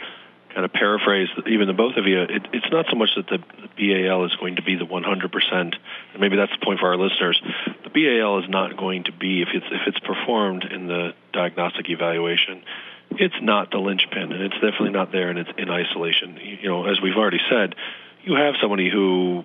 kind 0.55 0.65
of 0.65 0.73
paraphrase 0.73 1.29
even 1.47 1.67
the 1.67 1.75
both 1.75 1.97
of 1.97 2.07
you, 2.07 2.23
it, 2.23 2.43
it's 2.53 2.71
not 2.71 2.87
so 2.91 2.97
much 2.97 3.11
that 3.17 3.27
the, 3.27 3.39
the 3.39 4.07
BAL 4.09 4.25
is 4.25 4.35
going 4.37 4.57
to 4.57 4.63
be 4.63 4.77
the 4.77 4.87
100%, 4.87 5.53
and 5.53 5.75
maybe 6.19 6.37
that's 6.37 6.53
the 6.59 6.65
point 6.65 6.81
for 6.81 6.89
our 6.89 6.97
listeners. 6.97 7.41
The 7.85 7.91
BAL 7.91 8.41
is 8.41 8.49
not 8.49 8.77
going 8.77 9.05
to 9.05 9.13
be, 9.13 9.43
if 9.43 9.49
it's, 9.53 9.67
if 9.71 9.83
it's 9.87 9.99
performed 10.01 10.65
in 10.65 10.87
the 10.87 11.15
diagnostic 11.33 11.91
evaluation, 11.91 12.63
it's 13.11 13.35
not 13.41 13.71
the 13.71 13.79
linchpin, 13.79 14.33
and 14.33 14.43
it's 14.43 14.55
definitely 14.55 14.91
not 14.91 15.13
there, 15.13 15.29
and 15.29 15.39
it's 15.39 15.51
in 15.57 15.71
isolation. 15.71 16.39
You 16.43 16.69
know, 16.69 16.87
as 16.87 17.01
we've 17.01 17.17
already 17.17 17.41
said, 17.51 17.75
you 18.23 18.35
have 18.35 18.55
somebody 18.61 18.91
who 18.91 19.45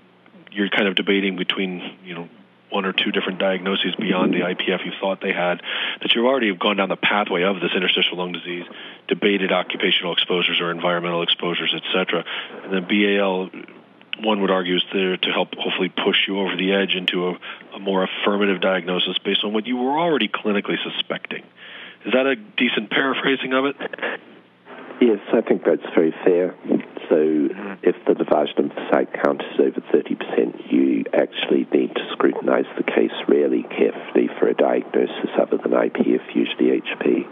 you're 0.51 0.69
kind 0.69 0.87
of 0.87 0.95
debating 0.95 1.35
between, 1.35 1.97
you 2.03 2.15
know, 2.15 2.29
one 2.73 2.85
or 2.85 2.91
two 2.91 3.11
different 3.11 3.39
diagnoses 3.39 3.95
beyond 3.95 4.33
the 4.33 4.39
IPF 4.39 4.83
you 4.83 4.91
thought 4.99 5.21
they 5.21 5.31
had, 5.31 5.61
that 6.01 6.13
you've 6.13 6.25
already 6.25 6.53
gone 6.55 6.77
down 6.77 6.89
the 6.89 6.95
pathway 6.95 7.43
of 7.43 7.61
this 7.61 7.71
interstitial 7.75 8.17
lung 8.17 8.31
disease, 8.31 8.65
debated 9.07 9.51
occupational 9.51 10.13
exposures 10.13 10.59
or 10.59 10.71
environmental 10.71 11.21
exposures, 11.21 11.73
etc. 11.73 12.25
And 12.63 12.73
then 12.73 12.83
BAL, 12.87 13.51
one 14.19 14.41
would 14.41 14.49
argue, 14.49 14.77
is 14.77 14.83
there 14.91 15.17
to 15.17 15.29
help 15.29 15.53
hopefully 15.55 15.89
push 15.89 16.27
you 16.27 16.39
over 16.39 16.55
the 16.57 16.73
edge 16.73 16.95
into 16.95 17.29
a, 17.29 17.39
a 17.75 17.79
more 17.79 18.03
affirmative 18.03 18.59
diagnosis 18.59 19.17
based 19.19 19.43
on 19.43 19.53
what 19.53 19.67
you 19.67 19.77
were 19.77 19.99
already 19.99 20.27
clinically 20.27 20.77
suspecting. 20.83 21.43
Is 22.05 22.13
that 22.13 22.25
a 22.25 22.35
decent 22.35 22.89
paraphrasing 22.89 23.53
of 23.53 23.65
it? 23.65 23.75
Yes, 25.01 25.19
I 25.33 25.41
think 25.41 25.63
that's 25.65 25.83
very 25.95 26.13
fair. 26.23 26.55
So 27.09 27.15
mm-hmm. 27.15 27.73
if 27.83 27.95
the 28.05 28.13
lavage 28.13 28.55
lymphocyte 28.57 29.11
count 29.23 29.41
is 29.41 29.59
over 29.59 29.81
30%, 29.91 30.71
you 30.71 31.03
actually 31.13 31.67
need 31.73 31.93
to 31.95 32.01
scrutinize 32.13 32.65
the 32.77 32.83
case 32.83 33.11
really 33.27 33.63
carefully 33.63 34.29
for 34.39 34.47
a 34.47 34.53
diagnosis 34.53 35.29
other 35.39 35.57
than 35.57 35.71
IPF, 35.71 36.23
usually 36.33 36.79
HP. 36.79 37.27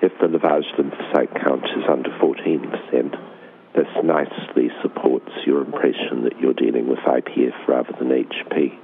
If 0.00 0.12
the 0.20 0.26
lavage 0.26 0.70
lymphocyte 0.78 1.42
count 1.44 1.64
is 1.76 1.84
under 1.88 2.10
14%, 2.10 3.32
this 3.74 3.88
nicely 4.02 4.70
supports 4.82 5.30
your 5.46 5.62
impression 5.62 6.24
that 6.24 6.38
you're 6.40 6.54
dealing 6.54 6.88
with 6.88 6.98
IPF 7.00 7.68
rather 7.68 7.92
than 7.98 8.08
HP. 8.08 8.78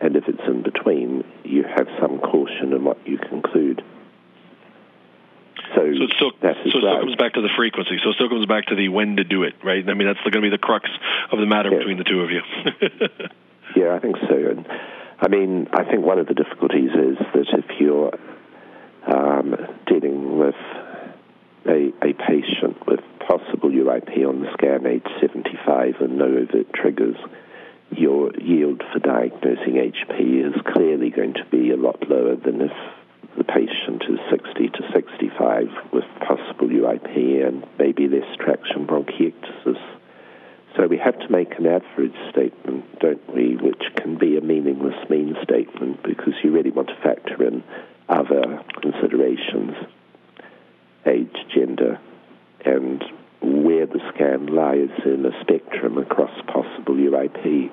And 0.00 0.16
if 0.16 0.24
it's 0.28 0.46
in 0.46 0.62
between, 0.62 1.24
you 1.44 1.64
have 1.64 1.86
some 2.00 2.18
caution 2.20 2.72
in 2.72 2.84
what 2.84 2.98
you 3.06 3.18
conclude. 3.18 3.82
So, 5.74 5.82
so 5.82 6.04
it 6.04 6.12
still, 6.16 6.32
so 6.40 6.48
it 6.48 6.56
still 6.68 7.00
comes 7.00 7.16
back 7.16 7.34
to 7.34 7.42
the 7.42 7.50
frequency. 7.56 7.98
So 8.02 8.10
it 8.10 8.14
still 8.14 8.28
comes 8.28 8.46
back 8.46 8.66
to 8.66 8.74
the 8.74 8.88
when 8.88 9.16
to 9.16 9.24
do 9.24 9.44
it, 9.44 9.54
right? 9.62 9.88
I 9.88 9.94
mean, 9.94 10.08
that's 10.08 10.20
going 10.20 10.32
to 10.32 10.40
be 10.40 10.50
the 10.50 10.58
crux 10.58 10.88
of 11.30 11.38
the 11.38 11.46
matter 11.46 11.70
yeah. 11.70 11.78
between 11.78 11.98
the 11.98 12.04
two 12.04 12.20
of 12.20 12.30
you. 12.30 12.42
yeah, 13.76 13.94
I 13.94 13.98
think 14.00 14.16
so. 14.28 14.34
And 14.34 14.66
I 15.20 15.28
mean, 15.28 15.68
I 15.72 15.84
think 15.84 16.04
one 16.04 16.18
of 16.18 16.26
the 16.26 16.34
difficulties 16.34 16.90
is 16.90 17.18
that 17.34 17.46
if 17.58 17.80
you're 17.80 18.12
um, 19.06 19.56
dealing 19.86 20.38
with 20.38 20.56
a, 21.66 21.92
a 22.02 22.12
patient 22.14 22.86
with 22.86 23.00
possible 23.20 23.70
UIP 23.70 24.26
on 24.26 24.40
the 24.40 24.50
scan 24.54 24.86
age 24.86 25.06
75 25.20 26.00
and 26.00 26.18
no 26.18 26.24
overt 26.24 26.72
triggers, 26.72 27.16
your 27.90 28.32
yield 28.36 28.82
for 28.92 28.98
diagnosing 28.98 29.74
HP 29.74 30.46
is 30.46 30.54
clearly 30.72 31.10
going 31.10 31.34
to 31.34 31.44
be 31.50 31.70
a 31.70 31.76
lot 31.76 32.08
lower 32.08 32.36
than 32.36 32.60
if 32.60 32.72
the 33.36 33.44
patient 33.44 34.02
is 34.08 34.18
60 34.30 34.68
to 34.68 34.92
65 34.92 35.68
with 35.92 36.04
possible 36.20 36.68
UIP 36.68 37.46
and 37.46 37.64
maybe 37.78 38.08
less 38.08 38.36
traction 38.36 38.86
bronchiectasis. 38.86 39.80
So 40.76 40.86
we 40.86 40.98
have 40.98 41.18
to 41.18 41.28
make 41.30 41.58
an 41.58 41.66
average 41.66 42.14
statement, 42.30 43.00
don't 43.00 43.34
we, 43.34 43.56
which 43.56 43.82
can 43.96 44.18
be 44.18 44.36
a 44.36 44.40
meaningless 44.40 45.08
mean 45.08 45.36
statement 45.42 46.02
because 46.02 46.34
you 46.42 46.52
really 46.52 46.70
want 46.70 46.88
to 46.88 46.96
factor 47.02 47.42
in 47.42 47.64
other 48.08 48.62
considerations, 48.80 49.74
age, 51.06 51.36
gender, 51.54 51.98
and 52.64 53.02
where 53.40 53.86
the 53.86 54.00
scan 54.14 54.46
lies 54.46 54.90
in 55.04 55.24
a 55.24 55.40
spectrum 55.40 55.98
across 55.98 56.30
possible 56.46 56.94
UIP. 56.94 57.70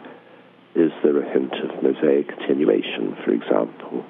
Is 0.75 0.91
there 1.03 1.19
a 1.19 1.29
hint 1.31 1.53
of 1.55 1.83
mosaic 1.83 2.31
attenuation, 2.31 3.17
for 3.23 3.31
example? 3.31 4.05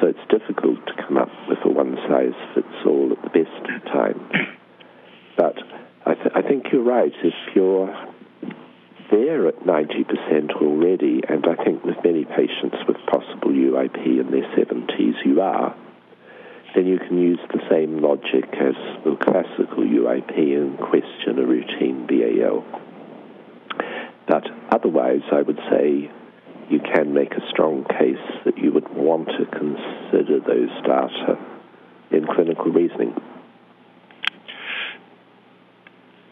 So 0.00 0.06
it's 0.06 0.30
difficult 0.30 0.86
to 0.86 0.92
come 1.06 1.16
up 1.16 1.30
with 1.48 1.58
a 1.64 1.68
one 1.68 1.96
size 2.08 2.34
fits 2.54 2.86
all 2.86 3.12
at 3.12 3.22
the 3.22 3.30
best 3.30 3.70
of 3.74 3.84
times. 3.84 4.32
But 5.36 5.56
I, 6.06 6.14
th- 6.14 6.32
I 6.34 6.42
think 6.42 6.66
you're 6.72 6.82
right. 6.82 7.12
If 7.22 7.34
you're 7.54 7.88
there 9.10 9.48
at 9.48 9.60
90% 9.60 10.52
already, 10.60 11.22
and 11.28 11.46
I 11.46 11.64
think 11.64 11.84
with 11.84 11.96
many 12.04 12.24
patients 12.24 12.76
with 12.86 12.96
possible 13.06 13.50
UIP 13.50 14.04
in 14.04 14.30
their 14.30 14.48
70s, 14.54 15.24
you 15.24 15.40
are, 15.40 15.74
then 16.74 16.86
you 16.86 16.98
can 16.98 17.18
use 17.18 17.40
the 17.52 17.60
same 17.70 18.00
logic 18.02 18.44
as 18.52 18.74
the 19.04 19.16
classical 19.16 19.84
UIP 19.84 20.36
and 20.36 20.78
question 20.78 21.38
a 21.38 21.46
routine 21.46 22.06
BAL. 22.06 22.64
But 24.26 24.44
otherwise, 24.70 25.22
I 25.32 25.42
would 25.42 25.58
say 25.70 26.10
you 26.70 26.80
can 26.80 27.14
make 27.14 27.32
a 27.32 27.48
strong 27.50 27.84
case 27.84 28.42
that 28.44 28.58
you 28.58 28.72
would 28.72 28.88
want 28.94 29.28
to 29.28 29.46
consider 29.46 30.40
those 30.40 30.70
data 30.84 31.38
in 32.10 32.26
clinical 32.26 32.66
reasoning. 32.66 33.14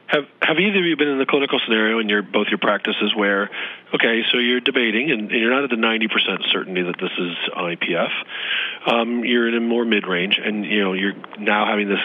Have 0.09 0.25
Have 0.41 0.59
either 0.59 0.79
of 0.79 0.85
you 0.85 0.97
been 0.97 1.09
in 1.09 1.19
the 1.19 1.27
clinical 1.27 1.59
scenario 1.65 1.99
in 1.99 2.09
your 2.09 2.23
both 2.23 2.47
your 2.49 2.59
practices 2.59 3.15
where, 3.15 3.51
okay, 3.95 4.23
so 4.31 4.39
you're 4.39 4.61
debating 4.61 5.11
and, 5.11 5.33
and 5.33 5.41
you're 5.41 5.51
not 5.51 5.65
at 5.65 5.71
the 5.71 5.77
90% 5.77 6.53
certainty 6.53 6.83
that 6.83 6.97
this 7.01 7.11
is 7.19 7.37
IPF. 7.55 8.13
Um, 8.87 9.25
you're 9.25 9.49
in 9.49 9.55
a 9.55 9.61
more 9.61 9.85
mid 9.85 10.07
range, 10.07 10.39
and 10.43 10.65
you 10.65 10.83
know 10.85 10.93
you're 10.93 11.15
now 11.39 11.67
having 11.67 11.89
this 11.89 12.01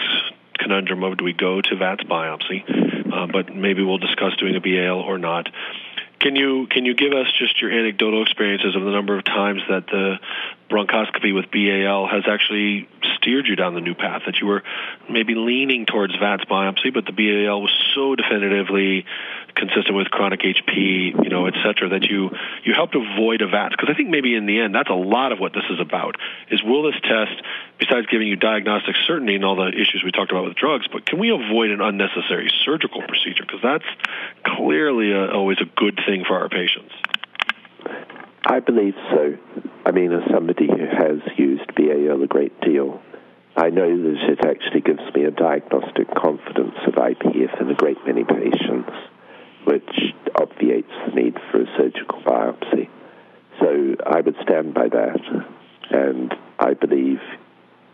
conundrum 0.58 1.02
of 1.04 1.18
do 1.18 1.24
we 1.24 1.32
go 1.32 1.60
to 1.60 1.76
VATS 1.76 2.04
biopsy, 2.04 3.12
uh, 3.12 3.26
but 3.32 3.54
maybe 3.54 3.82
we'll 3.82 3.98
discuss 3.98 4.36
doing 4.36 4.56
a 4.56 4.60
BAL 4.60 5.00
or 5.00 5.18
not. 5.18 5.48
Can 6.22 6.36
you 6.36 6.68
can 6.68 6.84
you 6.84 6.94
give 6.94 7.12
us 7.12 7.26
just 7.36 7.60
your 7.60 7.72
anecdotal 7.72 8.22
experiences 8.22 8.76
of 8.76 8.82
the 8.82 8.90
number 8.90 9.18
of 9.18 9.24
times 9.24 9.60
that 9.68 9.88
the 9.88 10.20
bronchoscopy 10.72 11.34
with 11.34 11.50
BAL 11.50 12.08
has 12.08 12.24
actually 12.26 12.88
steered 13.16 13.46
you 13.46 13.56
down 13.56 13.74
the 13.74 13.80
new 13.80 13.94
path? 13.94 14.22
That 14.26 14.40
you 14.40 14.46
were 14.46 14.62
maybe 15.10 15.34
leaning 15.34 15.84
towards 15.84 16.16
VATS 16.16 16.44
biopsy, 16.46 16.92
but 16.92 17.04
the 17.04 17.12
BAL 17.12 17.60
was 17.60 17.70
so 17.94 18.16
definitively 18.16 19.04
consistent 19.54 19.94
with 19.94 20.10
chronic 20.10 20.40
HP, 20.40 21.22
you 21.22 21.28
know, 21.28 21.46
et 21.46 21.54
cetera, 21.62 21.90
that 21.90 22.04
you 22.04 22.30
you 22.64 22.72
helped 22.72 22.94
avoid 22.94 23.42
a 23.42 23.48
VATS. 23.48 23.76
Because 23.76 23.90
I 23.92 23.94
think 23.94 24.08
maybe 24.08 24.34
in 24.34 24.46
the 24.46 24.60
end, 24.60 24.74
that's 24.74 24.88
a 24.88 24.94
lot 24.94 25.32
of 25.32 25.38
what 25.38 25.52
this 25.52 25.64
is 25.70 25.78
about. 25.78 26.16
Is 26.50 26.62
will 26.62 26.84
this 26.84 27.00
test, 27.02 27.42
besides 27.78 28.06
giving 28.06 28.26
you 28.26 28.36
diagnostic 28.36 28.96
certainty 29.06 29.34
and 29.34 29.44
all 29.44 29.56
the 29.56 29.68
issues 29.68 30.02
we 30.04 30.10
talked 30.10 30.32
about 30.32 30.44
with 30.44 30.56
drugs, 30.56 30.86
but 30.90 31.04
can 31.04 31.18
we 31.18 31.30
avoid 31.30 31.70
an 31.70 31.80
unnecessary 31.80 32.50
surgical 32.64 33.02
procedure? 33.02 33.44
Because 33.44 33.60
that's 33.62 33.84
clearly 34.56 35.12
a, 35.12 35.30
always 35.30 35.58
a 35.60 35.66
good 35.76 36.00
thing 36.06 36.24
for 36.26 36.38
our 36.38 36.48
patients. 36.48 36.94
I 38.44 38.58
believe 38.58 38.94
so. 39.10 39.36
I 39.86 39.92
mean, 39.92 40.12
as 40.12 40.22
somebody 40.32 40.66
who 40.66 40.84
has 40.84 41.20
used 41.38 41.74
BAL 41.76 42.22
a 42.22 42.26
great 42.26 42.60
deal, 42.60 43.00
I 43.56 43.70
know 43.70 43.88
that 43.88 44.16
it 44.30 44.44
actually 44.44 44.80
gives 44.80 45.14
me 45.14 45.24
a 45.24 45.30
diagnostic 45.30 46.08
confidence 46.14 46.74
of 46.86 46.94
IPF 46.94 47.60
in 47.60 47.70
a 47.70 47.74
great 47.74 47.98
many 48.06 48.24
patients 48.24 48.90
which 49.64 50.14
obviates 50.34 50.90
the 51.06 51.14
need 51.14 51.36
for 51.50 51.62
a 51.62 51.66
surgical 51.76 52.20
biopsy. 52.22 52.88
So 53.60 53.96
I 54.06 54.20
would 54.20 54.36
stand 54.42 54.74
by 54.74 54.88
that, 54.88 55.20
and 55.90 56.34
I 56.58 56.74
believe 56.74 57.20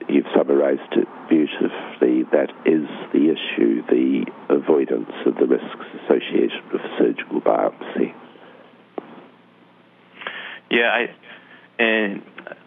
you've 0.09 0.27
summarized 0.35 0.93
it 0.93 1.09
beautifully. 1.29 2.23
That 2.33 2.51
is 2.65 2.89
the 3.13 3.35
issue 3.35 3.83
the 3.87 4.25
avoidance 4.49 5.13
of 5.27 5.35
the 5.37 5.47
risks 5.47 5.87
associated 6.05 6.73
with 6.73 6.81
surgical 6.99 7.43
biopsy. 7.43 8.15
Yeah, 10.71 10.91
I, 10.91 11.83
and 11.83 12.23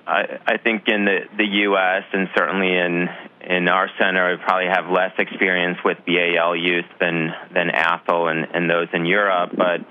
I, 0.08 0.40
I 0.46 0.58
think 0.58 0.88
in 0.88 1.06
the, 1.06 1.20
the 1.38 1.46
U.S. 1.46 2.04
and 2.14 2.30
certainly 2.36 2.76
in 2.76 3.08
in 3.42 3.68
our 3.68 3.90
center, 4.00 4.32
we 4.32 4.44
probably 4.44 4.68
have 4.68 4.86
less 4.92 5.14
experience 5.18 5.78
with 5.84 5.98
BAL 6.06 6.56
use 6.56 6.86
than 7.00 7.34
than 7.54 7.70
Athol 7.70 8.28
and, 8.28 8.48
and 8.54 8.70
those 8.70 8.88
in 8.94 9.06
Europe. 9.06 9.52
But 9.56 9.82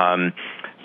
um, 0.00 0.32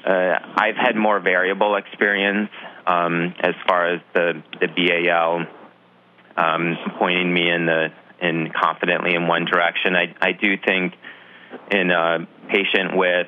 uh, 0.05 0.35
I've 0.55 0.75
had 0.75 0.95
more 0.95 1.19
variable 1.19 1.75
experience 1.75 2.49
um, 2.87 3.33
as 3.39 3.55
far 3.67 3.93
as 3.93 4.01
the 4.13 4.43
the 4.59 4.67
BAL 4.67 5.45
um, 6.37 6.77
pointing 6.97 7.33
me 7.33 7.49
in 7.49 7.65
the 7.65 7.87
in 8.21 8.51
confidently 8.51 9.15
in 9.15 9.27
one 9.27 9.45
direction. 9.45 9.95
I 9.95 10.15
I 10.21 10.31
do 10.31 10.57
think 10.57 10.93
in 11.71 11.91
a 11.91 12.27
patient 12.49 12.95
with 12.95 13.27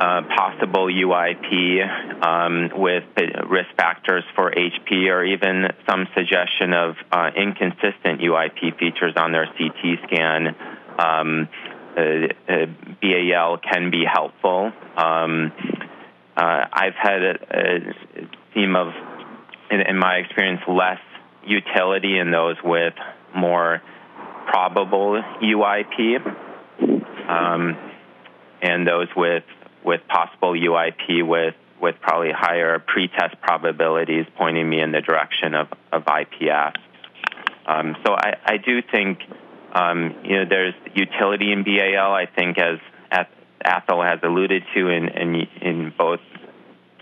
uh, 0.00 0.22
possible 0.36 0.86
UIP 0.86 2.24
um, 2.24 2.70
with 2.74 3.04
risk 3.48 3.68
factors 3.76 4.24
for 4.34 4.50
HP 4.50 5.08
or 5.08 5.24
even 5.24 5.68
some 5.88 6.06
suggestion 6.14 6.72
of 6.72 6.96
uh, 7.12 7.30
inconsistent 7.36 8.20
UIP 8.20 8.78
features 8.78 9.14
on 9.16 9.32
their 9.32 9.46
CT 9.46 9.98
scan. 10.06 10.56
Um, 10.98 11.48
uh, 11.96 12.00
uh 12.48 12.66
BAL 13.00 13.58
can 13.58 13.90
be 13.90 14.04
helpful. 14.04 14.72
Um, 14.96 15.52
uh, 16.36 16.64
I've 16.72 16.94
had 17.00 17.22
a, 17.22 17.34
a 17.50 17.78
theme 18.52 18.74
of, 18.74 18.92
in, 19.70 19.80
in, 19.80 19.96
my 19.96 20.16
experience, 20.16 20.62
less 20.66 20.98
utility 21.46 22.18
in 22.18 22.32
those 22.32 22.56
with 22.64 22.94
more 23.36 23.80
probable 24.46 25.22
UIP. 25.40 26.18
Um, 27.28 27.76
and 28.60 28.86
those 28.86 29.08
with 29.16 29.44
with 29.84 30.00
possible 30.08 30.52
UIP 30.52 31.26
with 31.26 31.54
with 31.80 31.96
probably 32.00 32.30
higher 32.32 32.78
pretest 32.78 33.40
probabilities 33.42 34.24
pointing 34.38 34.68
me 34.68 34.80
in 34.80 34.92
the 34.92 35.02
direction 35.02 35.54
of, 35.54 35.68
of 35.92 36.04
IPF. 36.04 36.74
Um, 37.66 37.96
so 38.06 38.14
I, 38.14 38.36
I, 38.44 38.56
do 38.56 38.80
think 38.80 39.18
um, 39.72 40.14
you 40.24 40.38
know 40.38 40.44
there's 40.48 40.74
utility 40.94 41.52
in 41.52 41.62
BAL. 41.62 42.12
I 42.12 42.26
think 42.26 42.58
as, 42.58 42.78
Athol 43.64 44.02
has 44.02 44.20
alluded 44.22 44.62
to 44.74 44.88
in, 44.88 45.08
in, 45.08 45.46
in 45.62 45.92
both 45.96 46.20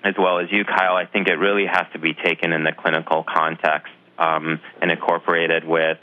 as 0.04 0.14
well 0.18 0.38
as 0.38 0.50
you, 0.50 0.64
Kyle. 0.64 0.96
I 0.96 1.06
think 1.06 1.28
it 1.28 1.34
really 1.34 1.66
has 1.66 1.86
to 1.92 1.98
be 1.98 2.14
taken 2.14 2.52
in 2.52 2.64
the 2.64 2.72
clinical 2.72 3.24
context 3.24 3.92
um, 4.18 4.60
and 4.80 4.90
incorporated 4.90 5.64
with 5.64 5.98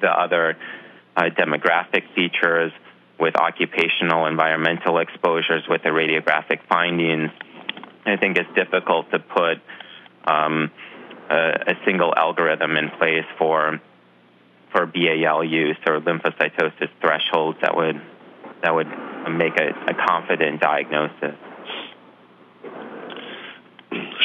the 0.00 0.08
other 0.08 0.56
uh, 1.16 1.22
demographic 1.36 2.02
features 2.14 2.72
with 3.18 3.36
occupational 3.36 4.26
environmental 4.26 4.98
exposures 4.98 5.62
with 5.68 5.82
the 5.82 5.88
radiographic 5.88 6.60
findings. 6.68 7.30
I 8.04 8.16
think 8.16 8.36
it's 8.36 8.54
difficult 8.54 9.10
to 9.10 9.18
put 9.18 9.58
um, 10.26 10.70
a, 11.30 11.72
a, 11.72 11.74
single 11.84 12.12
algorithm 12.16 12.76
in 12.76 12.90
place 12.98 13.24
for 13.38 13.80
for 14.72 14.86
BAL 14.86 15.44
use 15.44 15.76
or 15.86 16.00
lymphocytosis 16.00 16.90
thresholds 17.00 17.58
that 17.62 17.76
would 17.76 18.00
that 18.62 18.74
would 18.74 18.88
make 19.30 19.58
a, 19.58 19.68
a 19.90 19.94
confident 19.94 20.60
diagnosis. 20.60 21.36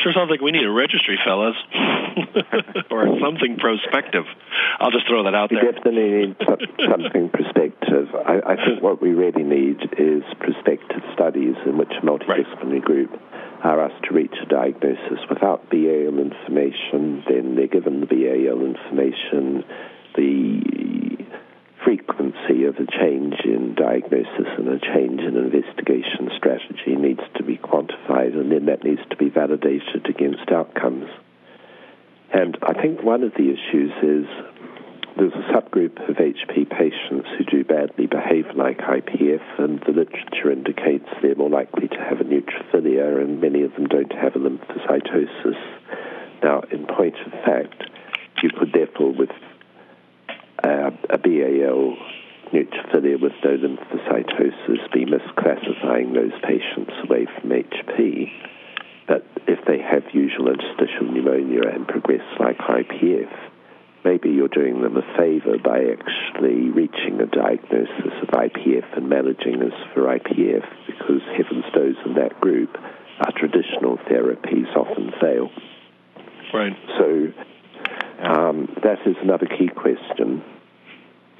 Sure 0.01 0.13
sounds 0.13 0.29
like 0.31 0.41
we 0.41 0.51
need 0.51 0.65
a 0.65 0.71
registry, 0.71 1.19
fellas, 1.23 1.55
or 2.91 3.05
something 3.21 3.57
prospective. 3.57 4.25
I'll 4.79 4.91
just 4.91 5.07
throw 5.07 5.23
that 5.23 5.35
out 5.35 5.51
there. 5.51 5.63
We 5.63 5.71
definitely 5.71 6.09
need 6.09 6.35
something 6.89 7.29
prospective. 7.29 8.09
I, 8.15 8.53
I, 8.53 8.55
think 8.55 8.81
what 8.81 9.01
we 9.01 9.11
really 9.11 9.43
need 9.43 9.77
is 9.97 10.23
prospective 10.39 11.03
studies 11.13 11.55
in 11.65 11.77
which 11.77 11.91
a 12.01 12.05
multidisciplinary 12.05 12.71
right. 12.73 12.81
group 12.81 13.21
are 13.63 13.79
asked 13.79 14.03
to 14.05 14.13
reach 14.13 14.33
a 14.41 14.45
diagnosis 14.47 15.19
without 15.29 15.69
BAL 15.69 16.17
information. 16.17 17.23
Then 17.29 17.55
they're 17.55 17.67
given 17.67 18.01
the 18.01 18.07
BAL 18.07 18.65
information. 18.65 19.63
The 20.15 21.25
frequency 21.83 22.65
of 22.65 22.75
a 22.77 22.85
change 22.85 23.35
in 23.43 23.75
diagnosis 23.75 24.47
and 24.57 24.67
a 24.67 24.79
change 24.79 25.21
in 25.21 25.35
investigation 25.35 26.29
strategy 26.37 26.95
needs 26.95 27.21
to 27.35 27.43
be 27.43 27.57
quantified, 27.57 28.33
and 28.33 28.51
then 28.51 28.65
that 28.65 28.83
needs 28.83 29.01
to 29.09 29.15
be 29.15 29.29
validated 29.29 30.05
against 30.07 30.51
outcomes. 30.51 31.09
And 32.33 32.57
I 32.61 32.73
think 32.73 33.03
one 33.03 33.23
of 33.23 33.33
the 33.33 33.51
issues 33.51 33.91
is 34.01 34.25
there's 35.17 35.33
a 35.33 35.51
subgroup 35.53 36.09
of 36.09 36.15
HP 36.15 36.69
patients 36.69 37.27
who 37.37 37.43
do 37.43 37.63
badly 37.63 38.07
behave 38.07 38.45
like 38.55 38.77
IPF, 38.77 39.59
and 39.59 39.79
the 39.81 39.91
literature 39.91 40.51
indicates 40.51 41.09
they're 41.21 41.35
more 41.35 41.49
likely 41.49 41.87
to 41.89 41.97
have 41.97 42.21
a 42.21 42.23
neutrophilia, 42.23 43.21
and 43.21 43.41
many 43.41 43.63
of 43.63 43.73
them 43.73 43.87
don't 43.87 44.13
have 44.13 44.35
a 44.35 44.39
lymphocytosis. 44.39 45.59
Now, 46.41 46.61
in 46.71 46.85
point 46.87 47.15
of 47.25 47.31
fact, 47.43 47.83
you 48.41 48.49
could 48.57 48.71
therefore, 48.73 49.11
with 49.11 49.29
uh, 50.63 50.91
a 51.09 51.17
BAL 51.17 51.97
neutrophilia 52.53 53.19
with 53.21 53.33
no 53.43 53.57
lymphocytosis 53.57 54.91
be 54.93 55.05
misclassifying 55.05 56.13
those 56.13 56.33
patients 56.43 56.91
away 57.03 57.27
from 57.39 57.49
HP. 57.49 58.31
But 59.07 59.25
if 59.47 59.59
they 59.65 59.79
have 59.79 60.03
usual 60.13 60.49
interstitial 60.49 61.11
pneumonia 61.11 61.67
and 61.73 61.87
progress 61.87 62.23
like 62.39 62.57
IPF, 62.57 63.31
maybe 64.03 64.29
you're 64.29 64.47
doing 64.47 64.81
them 64.81 64.97
a 64.97 65.17
favor 65.17 65.57
by 65.63 65.79
actually 65.79 66.69
reaching 66.69 67.19
a 67.21 67.25
diagnosis 67.25 68.13
of 68.21 68.29
IPF 68.29 68.97
and 68.97 69.09
managing 69.09 69.59
this 69.59 69.73
for 69.93 70.03
IPF 70.03 70.65
because 70.87 71.21
heavens 71.35 71.65
knows 71.75 71.95
in 72.05 72.15
that 72.15 72.39
group 72.41 72.75
our 73.19 73.31
traditional 73.37 73.97
therapies 74.09 74.75
often 74.75 75.11
fail. 75.21 75.49
Right. 76.53 76.75
So 76.97 77.31
um, 78.21 78.67
that 78.83 78.99
is 79.05 79.15
another 79.21 79.47
key 79.47 79.67
question. 79.67 80.43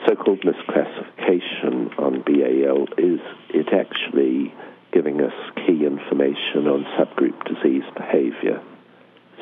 So-called 0.07 0.41
misclassification 0.41 1.97
on 1.99 2.21
BAL 2.21 2.85
is 2.97 3.19
it 3.49 3.67
actually 3.71 4.53
giving 4.91 5.21
us 5.21 5.33
key 5.55 5.85
information 5.85 6.67
on 6.67 6.83
subgroup 6.97 7.37
disease 7.45 7.83
behavior. 7.95 8.61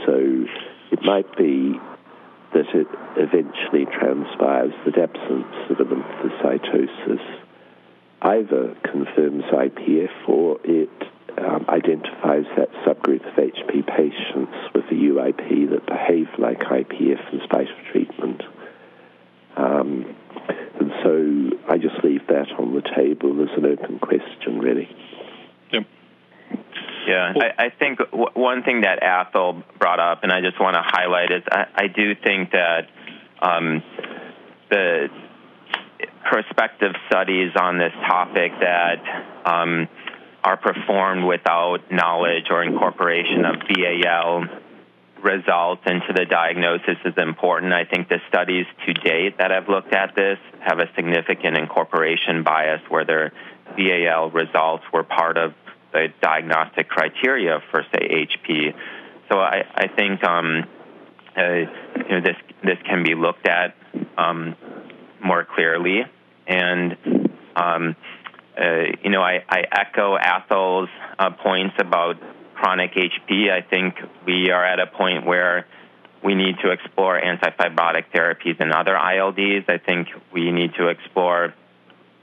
So 0.05 0.45
it 0.91 0.99
might 1.03 1.35
be 1.37 1.79
that 2.53 2.67
it 2.73 2.87
eventually 3.15 3.85
transpires 3.85 4.73
that 4.85 4.97
absence 4.97 5.69
of 5.69 5.77
lymphocytosis 5.77 7.39
either 8.21 8.75
confirms 8.83 9.43
IPF 9.45 10.27
or 10.27 10.59
it 10.63 10.89
um, 11.37 11.65
identifies 11.69 12.43
that 12.57 12.69
subgroup 12.85 13.25
of 13.25 13.33
HP 13.35 13.85
patients 13.87 14.53
with 14.89 14.97
a 14.97 15.01
UIP 15.01 15.69
that 15.71 15.85
behave 15.85 16.27
like 16.37 16.59
IPF 16.59 17.33
in 17.33 17.41
spite 17.43 17.67
of 17.69 17.77
treatment. 17.91 18.43
Um, 19.55 20.15
And 20.79 20.91
so 21.03 21.57
I 21.67 21.77
just 21.77 22.03
leave 22.03 22.25
that 22.27 22.47
on 22.57 22.73
the 22.73 22.81
table 22.81 23.41
as 23.43 23.49
an 23.57 23.65
open 23.65 23.99
question, 23.99 24.59
really. 24.59 24.87
Yep. 25.73 25.83
Yeah, 27.05 27.33
I, 27.35 27.65
I 27.65 27.69
think 27.69 27.99
w- 27.99 28.29
one 28.33 28.63
thing 28.63 28.81
that 28.81 29.03
Athol 29.03 29.63
brought 29.77 29.99
up, 29.99 30.23
and 30.23 30.31
I 30.31 30.39
just 30.41 30.59
want 30.59 30.75
to 30.75 30.81
highlight, 30.81 31.31
is 31.31 31.43
I, 31.51 31.65
I 31.75 31.87
do 31.87 32.15
think 32.15 32.51
that 32.51 32.87
um, 33.41 33.83
the 34.69 35.09
prospective 36.29 36.93
studies 37.07 37.51
on 37.59 37.77
this 37.77 37.93
topic 38.07 38.53
that 38.61 39.01
um, 39.45 39.87
are 40.43 40.57
performed 40.57 41.25
without 41.25 41.91
knowledge 41.91 42.45
or 42.49 42.63
incorporation 42.63 43.43
of 43.43 43.55
BAL 43.67 44.45
results 45.23 45.81
into 45.85 46.13
the 46.13 46.25
diagnosis 46.25 46.97
is 47.05 47.13
important. 47.17 47.73
I 47.73 47.85
think 47.85 48.09
the 48.09 48.19
studies 48.27 48.65
to 48.85 48.93
date 48.93 49.37
that 49.37 49.51
have 49.51 49.67
looked 49.67 49.93
at 49.93 50.15
this 50.15 50.37
have 50.61 50.79
a 50.79 50.89
significant 50.95 51.57
incorporation 51.57 52.43
bias 52.43 52.81
where 52.89 53.05
their 53.05 53.31
BAL 53.77 54.31
results 54.31 54.83
were 54.93 55.03
part 55.03 55.37
of 55.37 55.53
the 55.91 56.07
diagnostic 56.21 56.87
criteria 56.89 57.59
for, 57.71 57.83
say, 57.91 58.27
HP. 58.27 58.73
So 59.31 59.39
I, 59.39 59.63
I 59.75 59.87
think 59.87 60.23
um, 60.23 60.65
uh, 61.37 61.41
you 61.43 62.09
know, 62.09 62.21
this 62.21 62.35
this 62.63 62.77
can 62.85 63.03
be 63.03 63.15
looked 63.15 63.47
at 63.47 63.75
um, 64.17 64.55
more 65.23 65.45
clearly, 65.45 66.01
and 66.47 66.97
um, 67.55 67.95
uh, 68.59 68.63
you 69.03 69.09
know 69.09 69.21
I, 69.21 69.43
I 69.47 69.63
echo 69.71 70.17
Athol's 70.17 70.89
uh, 71.17 71.29
points 71.31 71.75
about 71.79 72.17
chronic 72.59 72.93
HP. 72.93 73.49
I 73.49 73.61
think 73.61 73.95
we 74.25 74.51
are 74.51 74.65
at 74.65 74.79
a 74.79 74.87
point 74.87 75.25
where 75.25 75.65
we 76.23 76.35
need 76.35 76.55
to 76.63 76.71
explore 76.71 77.19
antifibrotic 77.19 78.05
therapies 78.13 78.59
and 78.59 78.73
other 78.73 78.93
ILDs. 78.93 79.69
I 79.69 79.77
think 79.77 80.09
we 80.33 80.51
need 80.51 80.73
to 80.75 80.89
explore 80.89 81.53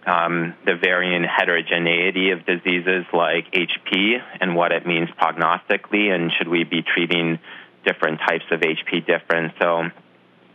um, 0.07 0.55
the 0.64 0.74
varying 0.76 1.24
heterogeneity 1.24 2.30
of 2.30 2.45
diseases 2.45 3.07
like 3.12 3.51
HP 3.53 4.18
and 4.41 4.55
what 4.55 4.72
it 4.72 4.87
means 4.87 5.09
prognostically, 5.20 6.14
and 6.14 6.30
should 6.37 6.49
we 6.49 6.64
be 6.64 6.82
treating 6.82 7.39
different 7.84 8.20
types 8.20 8.45
of 8.51 8.61
HP 8.61 9.07
different? 9.07 9.55
So, 9.61 9.91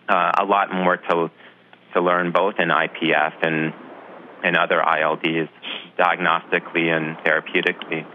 uh, 0.08 0.32
a 0.40 0.46
lot 0.46 0.74
more 0.74 0.98
to 0.98 1.32
to 1.94 2.02
learn 2.02 2.32
both 2.32 2.56
in 2.60 2.70
IPF 2.70 3.34
and 3.42 3.74
and 4.44 4.56
other 4.56 4.80
ILDs, 4.80 5.50
diagnostically 5.98 6.88
and 6.96 7.18
therapeutically. 7.18 8.06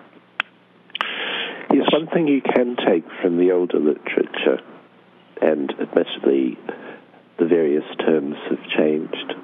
Yes, 1.73 1.87
one 1.93 2.07
thing 2.09 2.29
you 2.29 2.43
can 2.43 2.77
take 2.77 3.05
from 3.21 3.39
the 3.39 3.53
older 3.53 3.79
literature, 3.79 4.61
and 5.43 5.71
admittedly, 5.81 6.59
the 7.39 7.47
various 7.47 7.85
terms 7.99 8.37
have 8.49 8.63
changed 8.79 9.35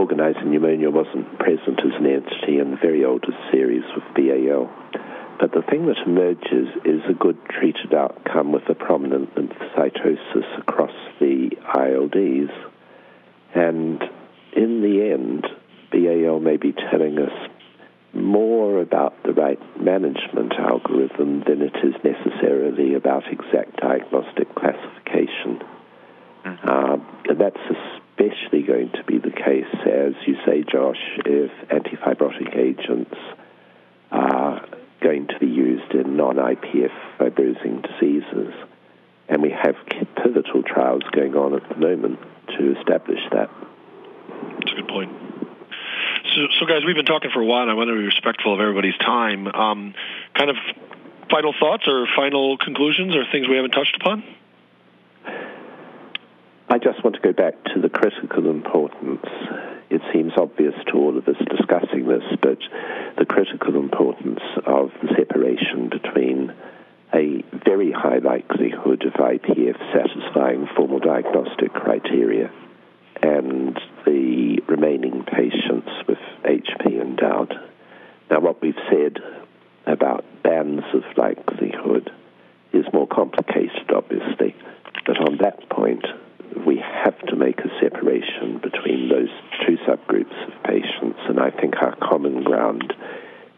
organizing 0.00 0.50
pneumonia 0.50 0.90
wasn't 0.90 1.38
present 1.38 1.78
as 1.80 1.92
an 1.98 2.06
entity 2.06 2.58
in 2.58 2.70
the 2.70 2.76
very 2.76 3.04
oldest 3.04 3.36
series 3.52 3.84
with 3.94 4.04
BAL. 4.14 4.70
But 5.38 5.52
the 5.52 5.62
thing 5.62 5.86
that 5.86 5.96
emerges 6.06 6.68
is 6.84 7.02
a 7.08 7.14
good 7.14 7.38
treated 7.48 7.94
outcome 7.94 8.52
with 8.52 8.68
a 8.68 8.74
prominent 8.74 9.34
lymphocytosis 9.34 10.58
across 10.58 10.94
the 11.18 11.50
ILDs. 11.74 12.50
And 13.54 14.02
in 14.54 14.82
the 14.82 15.12
end, 15.12 15.46
BAL 15.92 16.40
may 16.40 16.56
be 16.56 16.72
telling 16.72 17.18
us 17.18 17.50
more 18.12 18.80
about 18.80 19.22
the 19.22 19.32
right 19.32 19.60
management 19.80 20.52
algorithm 20.58 21.44
than 21.46 21.62
it 21.62 21.76
is 21.82 21.94
necessarily 22.02 22.94
about 22.94 23.24
exact 23.30 23.76
diagnostic 23.76 24.54
classification. 24.54 25.62
Mm-hmm. 26.44 26.68
Uh, 26.68 27.34
that's 27.34 27.56
especially 27.56 28.62
going 28.62 28.90
to 28.92 29.04
be 29.04 29.18
the 29.18 29.30
case, 29.30 29.72
as 29.86 30.14
you 30.26 30.36
say, 30.46 30.62
Josh, 30.62 31.00
if 31.24 31.50
antifibrotic 31.68 32.56
agents 32.56 33.14
are 34.10 34.66
going 35.00 35.26
to 35.28 35.38
be 35.38 35.46
used 35.46 35.92
in 35.92 36.16
non 36.16 36.36
IPF 36.36 36.92
fibrosing 37.18 37.82
diseases. 37.82 38.54
And 39.28 39.42
we 39.42 39.50
have 39.50 39.76
pivotal 40.16 40.62
trials 40.64 41.02
going 41.12 41.34
on 41.36 41.54
at 41.54 41.68
the 41.68 41.76
moment 41.76 42.18
to 42.58 42.76
establish 42.78 43.20
that. 43.30 43.48
That's 44.58 44.72
a 44.72 44.76
good 44.76 44.88
point. 44.88 45.19
So, 46.34 46.46
so 46.60 46.66
guys, 46.66 46.84
we've 46.86 46.94
been 46.94 47.06
talking 47.06 47.30
for 47.32 47.40
a 47.40 47.44
while, 47.44 47.62
and 47.62 47.70
I 47.70 47.74
want 47.74 47.88
to 47.88 47.96
be 47.96 48.04
respectful 48.04 48.54
of 48.54 48.60
everybody's 48.60 48.96
time. 48.98 49.48
Um, 49.48 49.94
kind 50.34 50.50
of 50.50 50.56
final 51.28 51.52
thoughts 51.58 51.84
or 51.88 52.06
final 52.14 52.56
conclusions 52.56 53.16
or 53.16 53.24
things 53.32 53.48
we 53.48 53.56
haven't 53.56 53.72
touched 53.72 53.96
upon? 54.00 54.22
I 56.68 56.78
just 56.78 57.02
want 57.02 57.16
to 57.16 57.22
go 57.22 57.32
back 57.32 57.54
to 57.74 57.80
the 57.80 57.88
critical 57.88 58.48
importance. 58.48 59.26
It 59.90 60.02
seems 60.12 60.32
obvious 60.36 60.74
to 60.88 60.92
all 60.94 61.18
of 61.18 61.26
us 61.26 61.34
discussing 61.50 62.06
this, 62.06 62.22
but 62.40 62.58
the 63.18 63.26
critical 63.26 63.74
importance 63.74 64.40
of 64.66 64.92
the 65.02 65.08
separation 65.18 65.88
between 65.88 66.54
a 67.12 67.42
very 67.64 67.90
high 67.90 68.18
likelihood 68.18 69.02
of 69.02 69.14
IPF 69.14 69.78
satisfying 69.92 70.68
formal 70.76 71.00
diagnostic 71.00 71.72
criteria 71.72 72.52
and 73.22 73.78
the 74.04 74.60
remaining 74.68 75.24
patients 75.24 75.90
with 76.08 76.18
HP 76.44 77.00
and 77.00 77.16
doubt. 77.16 77.52
Now, 78.30 78.40
what 78.40 78.62
we've 78.62 78.74
said 78.90 79.18
about 79.86 80.24
bands 80.42 80.84
of 80.94 81.02
likelihood 81.16 82.10
is 82.72 82.84
more 82.92 83.06
complicated, 83.06 83.90
obviously, 83.94 84.54
but 85.06 85.18
on 85.18 85.38
that 85.38 85.68
point, 85.68 86.04
we 86.66 86.78
have 86.78 87.18
to 87.26 87.36
make 87.36 87.60
a 87.60 87.70
separation 87.80 88.58
between 88.58 89.08
those 89.08 89.30
two 89.66 89.76
subgroups 89.86 90.46
of 90.46 90.62
patients, 90.64 91.18
and 91.28 91.40
I 91.40 91.50
think 91.50 91.76
our 91.80 91.96
common 91.96 92.42
ground 92.42 92.92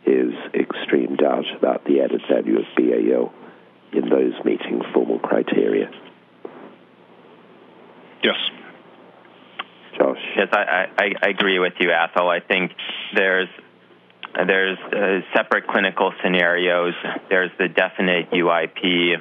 is 0.06 0.34
extreme 0.54 1.16
doubt 1.16 1.46
about 1.56 1.84
the 1.84 2.00
added 2.00 2.22
value 2.28 2.58
of 2.58 2.64
BAL 2.76 3.32
in 3.92 4.08
those 4.08 4.32
meeting 4.44 4.82
formal 4.92 5.18
criteria. 5.18 5.90
Yes. 8.22 8.36
Josh. 9.96 10.18
Yes, 10.36 10.48
I, 10.52 10.88
I, 10.98 11.12
I 11.22 11.28
agree 11.28 11.58
with 11.58 11.74
you, 11.80 11.90
Athol. 11.90 12.28
I 12.28 12.40
think 12.40 12.72
there's 13.14 13.48
there's 14.34 14.78
uh, 14.78 15.20
separate 15.36 15.66
clinical 15.66 16.12
scenarios. 16.22 16.94
There's 17.28 17.50
the 17.58 17.68
definite 17.68 18.30
UIP 18.30 19.16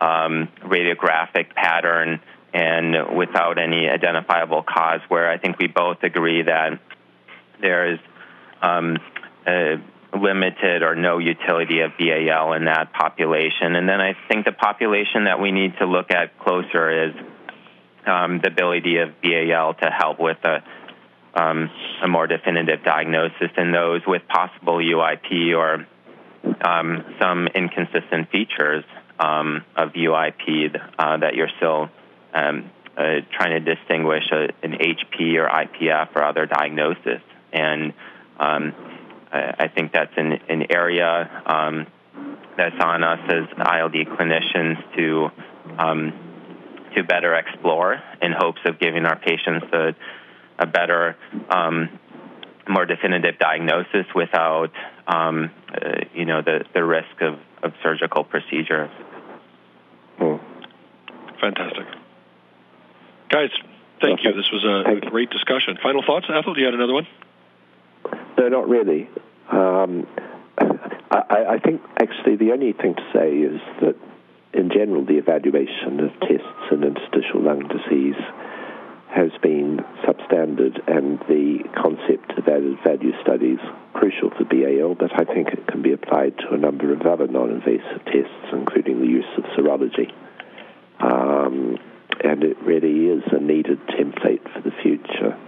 um, 0.00 0.48
radiographic 0.62 1.54
pattern 1.54 2.20
and 2.54 3.16
without 3.16 3.58
any 3.58 3.88
identifiable 3.88 4.62
cause, 4.62 5.00
where 5.08 5.30
I 5.30 5.38
think 5.38 5.58
we 5.58 5.66
both 5.66 6.02
agree 6.02 6.42
that 6.42 6.78
there 7.60 7.92
is 7.92 7.98
um, 8.62 8.96
limited 10.16 10.82
or 10.82 10.94
no 10.94 11.18
utility 11.18 11.80
of 11.80 11.92
BAL 11.98 12.52
in 12.54 12.64
that 12.66 12.92
population. 12.92 13.74
And 13.74 13.88
then 13.88 14.00
I 14.00 14.14
think 14.28 14.44
the 14.44 14.52
population 14.52 15.24
that 15.24 15.40
we 15.40 15.50
need 15.50 15.76
to 15.78 15.86
look 15.86 16.10
at 16.10 16.38
closer 16.38 17.08
is 17.08 17.14
um, 18.06 18.40
the 18.42 18.48
ability 18.48 18.98
of 18.98 19.10
BAL 19.22 19.74
to 19.74 19.90
help 19.90 20.20
with 20.20 20.38
a, 20.44 20.62
um, 21.34 21.70
a 22.02 22.08
more 22.08 22.26
definitive 22.26 22.84
diagnosis 22.84 23.50
in 23.56 23.72
those 23.72 24.02
with 24.06 24.22
possible 24.28 24.76
UIP 24.76 25.56
or 25.56 25.86
um, 26.64 27.04
some 27.20 27.48
inconsistent 27.48 28.30
features 28.30 28.84
um, 29.18 29.64
of 29.76 29.92
UIP 29.92 30.80
uh, 30.98 31.16
that 31.18 31.34
you're 31.34 31.50
still 31.56 31.88
um, 32.34 32.70
uh, 32.96 33.20
trying 33.32 33.64
to 33.64 33.74
distinguish 33.74 34.24
a, 34.32 34.48
an 34.62 34.72
HP 34.72 35.36
or 35.36 35.48
IPF 35.48 36.14
or 36.14 36.24
other 36.24 36.46
diagnosis. 36.46 37.22
And 37.52 37.92
um, 38.38 38.74
I, 39.32 39.68
think 39.68 39.92
that's 39.92 40.12
an, 40.16 40.32
an 40.48 40.66
area 40.70 41.42
that's 42.56 42.76
on 42.80 43.02
us 43.02 43.18
as 43.28 43.48
ILD 43.58 43.94
clinicians 43.94 44.76
to 44.96 45.30
to 46.94 47.04
better 47.04 47.34
explore 47.34 48.00
in 48.22 48.32
hopes 48.32 48.60
of 48.66 48.78
giving 48.78 49.04
our 49.04 49.18
patients 49.18 49.66
a, 49.72 49.94
a 50.58 50.66
better, 50.66 51.16
um, 51.50 51.98
more 52.68 52.86
definitive 52.86 53.38
diagnosis 53.38 54.06
without 54.14 54.70
um, 55.06 55.50
uh, 55.70 56.04
you 56.14 56.24
know 56.24 56.40
the, 56.42 56.64
the 56.72 56.82
risk 56.82 57.20
of, 57.20 57.38
of 57.62 57.72
surgical 57.82 58.24
procedure. 58.24 58.90
Hmm. 60.18 60.36
Fantastic. 61.40 61.86
Guys, 63.28 63.50
thank 64.00 64.24
you. 64.24 64.32
This 64.32 64.50
was 64.52 64.64
a 64.64 65.10
great 65.10 65.30
discussion. 65.30 65.76
Final 65.82 66.02
thoughts, 66.02 66.26
Athol? 66.28 66.54
Do 66.54 66.60
You 66.60 66.66
have 66.66 66.74
another 66.74 66.94
one? 66.94 67.06
No, 68.38 68.48
not 68.48 68.68
really. 68.68 69.08
Um, 69.50 70.06
I, 71.10 71.54
I, 71.54 71.58
think 71.58 71.82
actually 72.00 72.36
the 72.36 72.52
only 72.52 72.72
thing 72.72 72.94
to 72.94 73.02
say 73.12 73.32
is 73.38 73.60
that 73.80 73.96
in 74.54 74.70
general 74.70 75.04
the 75.04 75.18
evaluation 75.18 76.00
of 76.00 76.10
tests 76.20 76.64
in 76.70 76.84
interstitial 76.84 77.42
lung 77.42 77.66
disease 77.68 78.20
has 79.14 79.30
been 79.42 79.78
substandard 80.02 80.80
and 80.88 81.20
the 81.28 81.62
concept 81.80 82.36
of 82.36 82.48
added 82.48 82.76
value 82.82 83.12
studies 83.22 83.58
crucial 83.92 84.30
for 84.30 84.44
BAL, 84.44 84.96
but 84.96 85.12
I 85.14 85.24
think 85.24 85.48
it 85.48 85.66
can 85.68 85.82
be 85.82 85.92
applied 85.92 86.36
to 86.38 86.54
a 86.54 86.56
number 86.56 86.92
of 86.92 87.02
other 87.02 87.28
non-invasive 87.28 88.04
tests, 88.06 88.50
including 88.52 89.00
the 89.00 89.06
use 89.06 89.30
of 89.38 89.44
serology. 89.56 90.12
Um, 90.98 91.78
and 92.24 92.42
it 92.42 92.60
really 92.62 93.06
is 93.06 93.22
a 93.30 93.40
needed 93.40 93.78
template 93.86 94.42
for 94.52 94.60
the 94.62 94.72
future. 94.82 95.38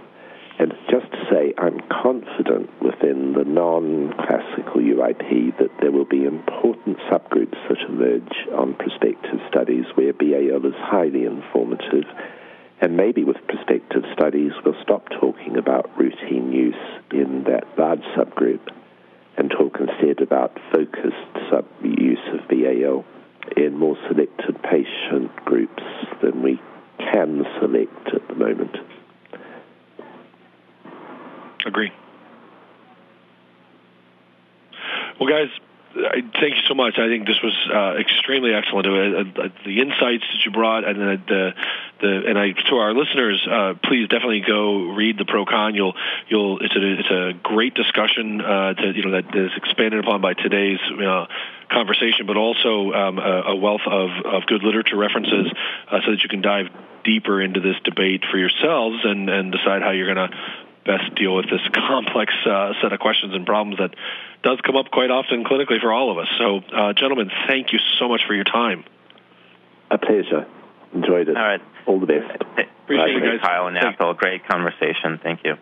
And 0.59 0.73
just 0.89 1.11
to 1.11 1.17
say, 1.29 1.53
I'm 1.57 1.79
confident 1.89 2.69
within 2.81 3.33
the 3.33 3.45
non-classical 3.45 4.81
UIP 4.81 5.55
that 5.59 5.69
there 5.81 5.91
will 5.91 6.05
be 6.05 6.25
important 6.25 6.97
subgroups 7.11 7.57
that 7.69 7.77
emerge 7.87 8.33
on 8.57 8.73
prospective 8.73 9.39
studies 9.49 9.85
where 9.93 10.13
BAL 10.13 10.65
is 10.65 10.73
highly 10.77 11.25
informative. 11.25 12.05
And 12.81 12.97
maybe 12.97 13.23
with 13.23 13.37
prospective 13.47 14.03
studies, 14.13 14.51
we'll 14.65 14.81
stop 14.81 15.07
talking 15.19 15.57
about 15.57 15.95
routine 15.97 16.51
use 16.51 16.75
in 17.11 17.43
that 17.43 17.65
large 17.77 18.03
subgroup 18.17 18.61
and 19.37 19.51
talk 19.51 19.77
instead 19.79 20.21
about 20.21 20.57
focused 20.71 21.49
sub 21.51 21.65
use 21.83 22.17
of 22.33 22.47
BAL 22.47 23.05
in 23.55 23.77
more 23.77 23.95
selected 24.07 24.61
patient 24.63 25.35
groups 25.45 25.83
than 26.23 26.41
we 26.41 26.59
can 26.97 27.45
select 27.59 28.07
at 28.13 28.27
the 28.27 28.35
moment. 28.35 28.75
Agree. 31.65 31.91
Well, 35.19 35.29
guys, 35.29 35.49
thank 35.93 36.55
you 36.55 36.61
so 36.67 36.75
much. 36.75 36.95
I 36.97 37.07
think 37.07 37.25
this 37.25 37.41
was 37.41 37.55
uh, 37.73 37.99
extremely 37.99 38.53
excellent. 38.53 38.85
Uh, 38.85 39.41
uh, 39.41 39.49
the 39.65 39.81
insights 39.81 40.23
that 40.29 40.45
you 40.45 40.51
brought, 40.51 40.87
and 40.87 40.99
the, 41.27 41.53
the, 42.01 42.23
and 42.27 42.37
I 42.37 42.51
to 42.69 42.75
our 42.75 42.93
listeners, 42.93 43.45
uh, 43.49 43.73
please 43.83 44.07
definitely 44.09 44.43
go 44.45 44.93
read 44.93 45.17
the 45.17 45.25
pro 45.25 45.45
con. 45.45 45.75
You'll 45.75 45.95
you'll 46.27 46.59
it's 46.59 46.75
a 46.75 46.99
it's 46.99 47.09
a 47.09 47.39
great 47.41 47.73
discussion 47.73 48.41
uh, 48.41 48.73
to 48.73 48.93
you 48.95 49.05
know 49.05 49.21
that 49.21 49.35
is 49.35 49.51
expanded 49.57 49.99
upon 49.99 50.21
by 50.21 50.33
today's 50.33 50.79
conversation, 51.71 52.25
but 52.25 52.37
also 52.37 52.93
um, 52.93 53.19
a, 53.19 53.51
a, 53.51 53.55
wealth 53.55 53.85
of 53.87 54.09
of 54.25 54.45
good 54.45 54.63
literature 54.63 54.97
references, 54.97 55.51
uh, 55.91 55.99
so 56.05 56.11
that 56.11 56.23
you 56.23 56.29
can 56.29 56.41
dive 56.41 56.67
deeper 57.03 57.41
into 57.41 57.59
this 57.59 57.75
debate 57.83 58.23
for 58.29 58.37
yourselves 58.37 58.99
and 59.03 59.29
and 59.29 59.51
decide 59.51 59.81
how 59.81 59.91
you're 59.91 60.13
going 60.13 60.29
to 60.29 60.37
best 60.85 61.13
deal 61.15 61.35
with 61.35 61.45
this 61.49 61.61
complex 61.73 62.33
uh, 62.45 62.73
set 62.81 62.93
of 62.93 62.99
questions 62.99 63.33
and 63.35 63.45
problems 63.45 63.77
that 63.77 63.93
does 64.43 64.59
come 64.65 64.75
up 64.75 64.91
quite 64.91 65.11
often 65.11 65.43
clinically 65.43 65.79
for 65.81 65.91
all 65.91 66.11
of 66.11 66.17
us. 66.17 66.27
So, 66.37 66.57
uh, 66.75 66.93
gentlemen, 66.93 67.31
thank 67.47 67.73
you 67.73 67.79
so 67.99 68.07
much 68.07 68.21
for 68.27 68.33
your 68.33 68.43
time. 68.43 68.83
A 69.89 69.97
pleasure. 69.97 70.45
Enjoyed 70.93 71.29
it. 71.29 71.37
All 71.37 71.43
right. 71.43 71.61
All 71.85 71.99
the 71.99 72.05
best. 72.05 72.41
Appreciate 72.83 73.13
you 73.13 73.21
guys. 73.21 73.39
Kyle 73.41 73.67
and 73.67 73.77
Athol. 73.77 74.13
Great 74.13 74.47
conversation. 74.47 75.19
Thank 75.21 75.43
you. 75.43 75.55